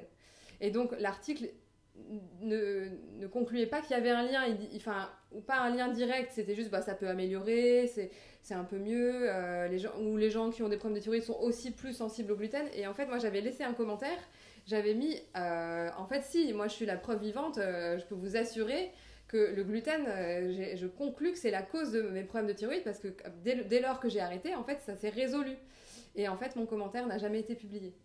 Et 0.60 0.72
donc 0.72 0.94
l'article 1.00 1.50
ne, 2.42 2.88
ne 3.20 3.28
concluait 3.28 3.66
pas 3.66 3.82
qu'il 3.82 3.92
y 3.92 4.00
avait 4.00 4.10
un 4.10 4.24
lien, 4.24 4.44
enfin, 4.76 5.10
ou 5.32 5.42
pas 5.42 5.58
un 5.58 5.76
lien 5.76 5.88
direct, 5.90 6.32
c'était 6.34 6.56
juste 6.56 6.70
bah, 6.70 6.82
ça 6.82 6.94
peut 6.94 7.08
améliorer, 7.08 7.92
c'est 8.42 8.54
un 8.54 8.64
peu 8.64 8.78
mieux, 8.78 9.30
euh, 9.30 9.68
les 9.68 9.80
gens, 9.80 9.92
ou 10.00 10.18
les 10.18 10.30
gens 10.30 10.52
qui 10.52 10.64
ont 10.64 10.70
des 10.70 10.78
problèmes 10.78 10.98
de 10.98 11.04
thyroïde 11.04 11.24
sont 11.24 11.40
aussi 11.42 11.72
plus 11.72 11.94
sensibles 11.94 12.32
au 12.32 12.36
gluten. 12.36 12.68
Et 12.76 12.88
en 12.88 12.94
fait, 12.94 13.08
moi 13.08 13.18
j'avais 13.18 13.42
laissé 13.42 13.64
un 13.64 13.74
commentaire, 13.74 14.20
j'avais 14.66 14.94
mis, 14.94 15.18
euh, 15.38 15.90
en 15.98 16.06
fait, 16.06 16.22
si, 16.24 16.54
moi 16.54 16.68
je 16.68 16.74
suis 16.74 16.86
la 16.86 16.98
preuve 16.98 17.22
vivante, 17.22 17.58
euh, 17.58 17.98
je 17.98 18.06
peux 18.06 18.16
vous 18.16 18.38
assurer 18.38 18.92
que 19.28 19.54
le 19.56 19.64
gluten, 19.64 20.06
je 20.06 20.86
conclus 20.86 21.32
que 21.32 21.40
c'est 21.40 21.50
la 21.50 21.64
cause 21.64 21.92
de 21.92 22.04
mes 22.04 22.24
problèmes 22.24 22.48
de 22.48 22.54
thyroïde 22.54 22.84
parce 22.84 23.00
que 23.00 23.08
dès, 23.44 23.64
dès 23.64 23.82
lors 23.82 24.00
que 24.00 24.08
j'ai 24.08 24.20
arrêté, 24.20 24.54
en 24.54 24.64
fait, 24.64 24.80
ça 24.86 24.96
s'est 24.96 25.10
résolu. 25.10 25.58
Et 26.16 26.28
en 26.28 26.38
fait, 26.38 26.56
mon 26.56 26.68
commentaire 26.68 27.08
n'a 27.08 27.18
jamais 27.18 27.40
été 27.40 27.56
publié. 27.56 27.96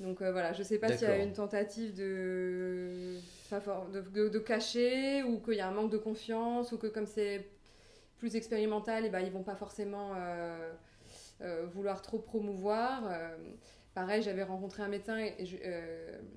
Donc 0.00 0.22
euh, 0.22 0.30
voilà, 0.30 0.52
je 0.52 0.62
sais 0.62 0.78
pas 0.78 0.96
s'il 0.96 1.08
y 1.08 1.10
a 1.10 1.22
une 1.22 1.32
tentative 1.32 1.94
de... 1.94 3.16
de, 3.50 4.28
de, 4.28 4.38
cacher 4.38 5.24
ou 5.24 5.40
qu'il 5.40 5.54
y 5.54 5.60
a 5.60 5.68
un 5.68 5.72
manque 5.72 5.90
de 5.90 5.98
confiance 5.98 6.70
ou 6.70 6.78
que 6.78 6.86
comme 6.86 7.06
c'est 7.06 7.48
plus 8.18 8.36
expérimental, 8.36 9.04
et 9.04 9.08
eh 9.08 9.10
ben, 9.10 9.20
ils 9.20 9.30
vont 9.30 9.42
pas 9.42 9.54
forcément 9.54 10.12
euh, 10.16 10.72
euh, 11.40 11.66
vouloir 11.66 12.02
trop 12.02 12.18
promouvoir. 12.18 13.10
pareil, 13.94 14.22
j'avais 14.22 14.44
rencontré 14.44 14.82
un 14.82 14.88
médecin 14.88 15.18
et, 15.18 15.34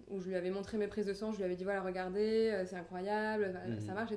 où 0.09 0.19
je 0.19 0.27
lui 0.27 0.35
avais 0.35 0.51
montré 0.51 0.77
mes 0.77 0.87
prises 0.87 1.05
de 1.05 1.13
sang, 1.13 1.31
je 1.31 1.37
lui 1.37 1.43
avais 1.43 1.55
dit 1.55 1.63
voilà, 1.63 1.81
regardez, 1.81 2.63
c'est 2.65 2.75
incroyable, 2.75 3.53
ça 3.79 3.91
mhm. 3.91 3.93
marche. 3.93 4.11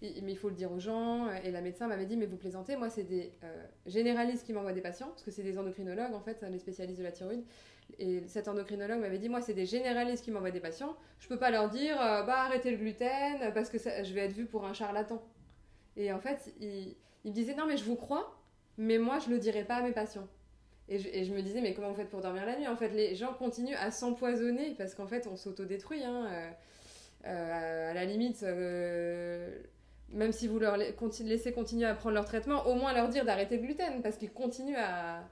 mais 0.00 0.32
il 0.32 0.38
faut 0.38 0.48
le 0.48 0.54
dire 0.54 0.72
aux 0.72 0.80
gens. 0.80 1.30
Et 1.44 1.50
la 1.50 1.60
médecin 1.60 1.86
m'avait 1.86 2.06
dit 2.06 2.16
mais 2.16 2.26
vous 2.26 2.36
plaisantez, 2.36 2.76
moi 2.76 2.88
c'est 2.88 3.04
des 3.04 3.32
généralistes 3.84 4.46
qui 4.46 4.54
m'envoient 4.54 4.72
des 4.72 4.82
patients, 4.82 5.08
parce 5.08 5.22
que 5.22 5.30
c'est 5.30 5.42
des 5.42 5.58
endocrinologues 5.58 6.14
en 6.14 6.20
fait, 6.20 6.42
les 6.50 6.58
spécialistes 6.58 6.98
de 6.98 7.04
la 7.04 7.12
thyroïde. 7.12 7.44
Et 7.98 8.22
cet 8.28 8.48
endocrinologue 8.48 9.00
m'avait 9.00 9.18
dit, 9.18 9.28
moi, 9.28 9.40
c'est 9.40 9.54
des 9.54 9.66
généralistes 9.66 10.24
qui 10.24 10.30
m'envoient 10.30 10.50
des 10.50 10.60
patients. 10.60 10.96
Je 11.18 11.28
peux 11.28 11.38
pas 11.38 11.50
leur 11.50 11.68
dire, 11.68 12.00
euh, 12.00 12.22
bah, 12.22 12.40
arrêtez 12.40 12.70
le 12.70 12.76
gluten 12.76 13.52
parce 13.54 13.70
que 13.70 13.78
je 13.78 14.12
vais 14.12 14.22
être 14.22 14.32
vue 14.32 14.46
pour 14.46 14.66
un 14.66 14.74
charlatan. 14.74 15.22
Et 15.96 16.12
en 16.12 16.20
fait, 16.20 16.52
il, 16.60 16.94
me 17.24 17.30
disait, 17.30 17.54
non, 17.54 17.66
mais 17.66 17.76
je 17.76 17.84
vous 17.84 17.96
crois, 17.96 18.38
mais 18.76 18.98
moi, 18.98 19.18
je 19.18 19.30
le 19.30 19.38
dirai 19.38 19.64
pas 19.64 19.76
à 19.76 19.82
mes 19.82 19.92
patients. 19.92 20.28
Et 20.88 20.98
je, 20.98 21.08
et 21.08 21.24
je, 21.24 21.32
me 21.32 21.40
disais, 21.40 21.60
mais 21.62 21.74
comment 21.74 21.88
vous 21.88 21.96
faites 21.96 22.10
pour 22.10 22.20
dormir 22.20 22.44
la 22.44 22.56
nuit? 22.56 22.68
En 22.68 22.76
fait, 22.76 22.90
les 22.90 23.14
gens 23.14 23.32
continuent 23.32 23.76
à 23.76 23.90
s'empoisonner 23.90 24.74
parce 24.76 24.94
qu'en 24.94 25.06
fait, 25.06 25.26
on 25.26 25.36
s'autodétruit. 25.36 26.04
Hein. 26.04 26.26
Euh, 26.30 26.50
euh, 27.24 27.90
à 27.90 27.94
la 27.94 28.04
limite, 28.04 28.44
même 30.10 30.32
si 30.32 30.46
vous 30.46 30.58
leur 30.58 30.76
laissez 30.76 31.52
continuer 31.52 31.86
à 31.86 31.94
prendre 31.94 32.14
leur 32.14 32.24
traitement, 32.24 32.66
au 32.66 32.74
moins 32.74 32.92
leur 32.92 33.08
dire 33.08 33.24
d'arrêter 33.24 33.56
le 33.56 33.62
gluten 33.62 34.02
parce 34.02 34.16
qu'ils 34.16 34.32
continuent 34.32 34.76
à 34.76 35.24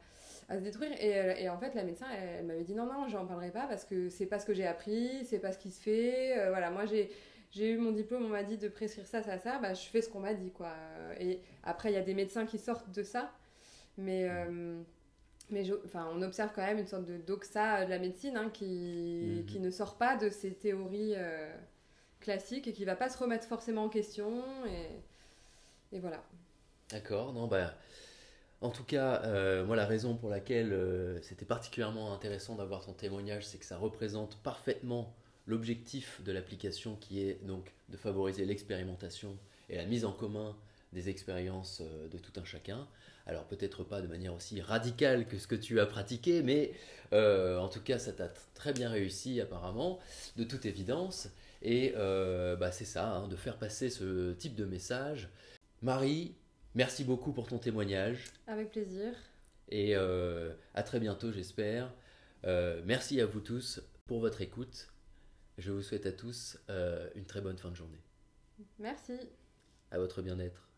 à 0.49 0.59
se 0.59 0.63
détruire. 0.63 0.93
Et, 1.01 1.19
euh, 1.19 1.35
et, 1.37 1.49
en 1.49 1.59
fait, 1.59 1.75
la 1.75 1.85
médecin, 1.85 2.07
elle, 2.11 2.45
m'avait 2.45 2.65
dit 2.65 2.75
non, 2.75 2.87
non, 2.87 3.09
j'en 3.09 3.27
parlerai 3.27 3.51
pas 3.51 3.67
parce 3.67 3.85
que 3.85 4.09
c'est 4.09 4.27
pas 4.27 4.39
ce 4.39 4.47
que 4.47 4.55
j'ai 4.55 4.67
appris, 4.67 5.25
c'est 5.25 5.39
pas 5.39 5.53
ce 5.53 5.59
qui 5.59 5.71
se 5.71 5.81
fait. 5.81 6.39
Euh, 6.39 6.49
voilà, 6.51 6.71
moi 6.71 6.87
j'ai. 6.87 7.11
J'ai 7.51 7.71
eu 7.71 7.79
mon 7.79 7.93
diplôme, 7.93 8.25
on 8.25 8.31
m'a 8.31 8.43
dit 8.43 8.59
de 8.59 8.67
prescrire 8.67 9.07
ça, 9.07 9.23
ça, 9.23 9.39
ça, 9.39 9.61
bah, 9.61 9.75
je 9.75 9.83
fais 9.83 10.03
ce 10.03 10.09
qu'on 10.09 10.19
m'a 10.19 10.35
dit, 10.35 10.51
quoi. 10.51 10.73
Et 11.21 11.39
après, 11.63 11.93
il 11.93 11.95
y 11.95 11.97
a 11.97 12.03
des 12.03 12.13
médecins 12.13 12.47
qui 12.47 12.59
sortent 12.59 12.91
de 12.91 13.05
ça, 13.05 13.31
mais, 13.97 14.29
euh, 14.29 14.83
mais 15.51 15.63
enfin, 15.85 16.11
on 16.13 16.21
observe 16.23 16.51
quand 16.53 16.67
même 16.67 16.79
une 16.79 16.89
sorte 16.89 17.05
de 17.05 17.17
doxa 17.17 17.85
de 17.85 17.91
la 17.91 18.01
médecine 18.01 18.37
hein, 18.37 18.51
qui, 18.53 19.37
mhm. 19.39 19.47
qui 19.47 19.61
ne 19.61 19.71
sort 19.71 19.99
pas 19.99 20.17
de 20.17 20.31
ces 20.31 20.53
théories 20.53 21.15
classiques 22.19 22.67
et 22.67 22.73
qui 22.73 22.85
va 22.85 22.97
pas 22.97 23.09
se 23.09 23.19
remettre 23.19 23.47
forcément 23.47 23.85
en 23.85 23.89
question. 23.89 24.43
Et, 24.67 25.97
et 25.97 26.01
voilà. 26.01 26.25
D'accord, 26.91 27.33
non, 27.33 27.47
bah, 27.47 27.73
en 28.61 28.71
tout 28.71 28.85
cas, 28.85 29.23
euh, 29.25 29.65
moi, 29.65 29.77
la 29.77 29.87
raison 29.87 30.17
pour 30.17 30.31
laquelle 30.31 30.73
euh, 30.73 31.21
c'était 31.23 31.45
particulièrement 31.45 32.15
intéressant 32.15 32.55
d'avoir 32.55 32.85
ton 32.85 32.93
témoignage, 32.93 33.47
c'est 33.47 33.59
que 33.59 33.65
ça 33.65 33.77
représente 33.77 34.37
parfaitement 34.39 35.15
l'objectif 35.47 36.23
de 36.25 36.33
l'application 36.33 36.97
qui 36.97 37.21
est 37.21 37.45
donc 37.45 37.73
de 37.91 37.97
favoriser 37.97 38.47
l'expérimentation 38.47 39.37
et 39.69 39.77
la 39.77 39.85
mise 39.85 40.05
en 40.05 40.13
commun 40.13 40.57
des 40.95 41.11
expériences 41.11 41.83
euh, 41.83 42.09
de 42.09 42.17
tout 42.17 42.33
un 42.41 42.45
chacun. 42.45 42.87
Alors 43.27 43.45
peut-être 43.45 43.85
pas 43.85 44.01
de 44.01 44.07
manière 44.07 44.35
aussi 44.35 44.61
radicale 44.61 45.27
que 45.27 45.39
ce 45.39 45.47
que 45.47 45.55
tu 45.55 45.81
as 45.81 45.87
pratiqué, 45.87 46.43
mais 46.43 46.73
en 47.13 47.69
tout 47.69 47.81
cas 47.81 47.99
ça 47.99 48.13
t'a 48.13 48.29
très 48.55 48.73
bien 48.73 48.91
réussi 48.91 49.41
apparemment, 49.41 49.99
de 50.37 50.45
toute 50.45 50.67
évidence. 50.67 51.29
Et 51.63 51.95
bah, 51.97 52.71
c'est 52.71 52.85
ça, 52.85 53.15
hein, 53.15 53.29
de 53.29 53.37
faire 53.37 53.57
passer 53.57 53.89
ce 53.89 54.33
type 54.33 54.55
de 54.55 54.67
message. 54.67 55.31
Marie, 55.81 56.35
Merci 56.75 57.05
beaucoup 57.05 57.33
pour 57.33 57.47
ton 57.47 57.59
témoignage. 57.59 58.25
Avec 58.49 58.73
plaisir. 58.73 59.13
Et 59.69 59.95
euh, 59.95 60.53
à 60.75 60.83
très 60.83 60.99
bientôt, 60.99 61.31
j'espère. 61.31 61.93
Euh, 62.45 62.83
merci 62.85 63.21
à 63.21 63.27
vous 63.27 63.41
tous 63.41 63.81
pour 64.07 64.19
votre 64.19 64.41
écoute. 64.43 64.89
Je 65.57 65.71
vous 65.71 65.83
souhaite 65.83 66.05
à 66.05 66.13
tous 66.13 66.59
euh, 66.71 67.09
une 67.15 67.27
très 67.27 67.41
bonne 67.41 67.57
fin 67.57 67.71
de 67.71 67.77
journée. 67.77 68.01
Merci. 68.81 69.13
À 69.93 69.99
votre 69.99 70.21
bien-être. 70.21 70.69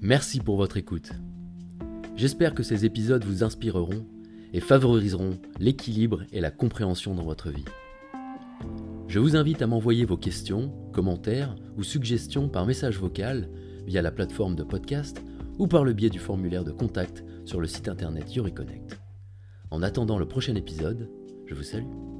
Merci 0.00 0.40
pour 0.40 0.56
votre 0.56 0.78
écoute. 0.78 1.12
J'espère 2.16 2.54
que 2.54 2.64
ces 2.64 2.84
épisodes 2.84 3.24
vous 3.24 3.44
inspireront 3.44 4.04
et 4.52 4.60
favoriseront 4.60 5.38
l'équilibre 5.60 6.24
et 6.32 6.40
la 6.40 6.50
compréhension 6.50 7.14
dans 7.14 7.24
votre 7.24 7.50
vie. 7.50 7.64
Je 9.08 9.20
vous 9.20 9.36
invite 9.36 9.62
à 9.62 9.66
m'envoyer 9.66 10.04
vos 10.04 10.18
questions, 10.18 10.70
commentaires 10.92 11.56
ou 11.78 11.82
suggestions 11.82 12.50
par 12.50 12.66
message 12.66 12.98
vocal 12.98 13.48
via 13.86 14.02
la 14.02 14.10
plateforme 14.10 14.54
de 14.54 14.62
podcast 14.62 15.22
ou 15.58 15.66
par 15.66 15.82
le 15.82 15.94
biais 15.94 16.10
du 16.10 16.18
formulaire 16.18 16.62
de 16.62 16.72
contact 16.72 17.24
sur 17.46 17.58
le 17.58 17.66
site 17.66 17.88
internet 17.88 18.36
YuriConnect. 18.36 19.00
En 19.70 19.82
attendant 19.82 20.18
le 20.18 20.28
prochain 20.28 20.54
épisode, 20.56 21.08
je 21.46 21.54
vous 21.54 21.62
salue. 21.62 22.17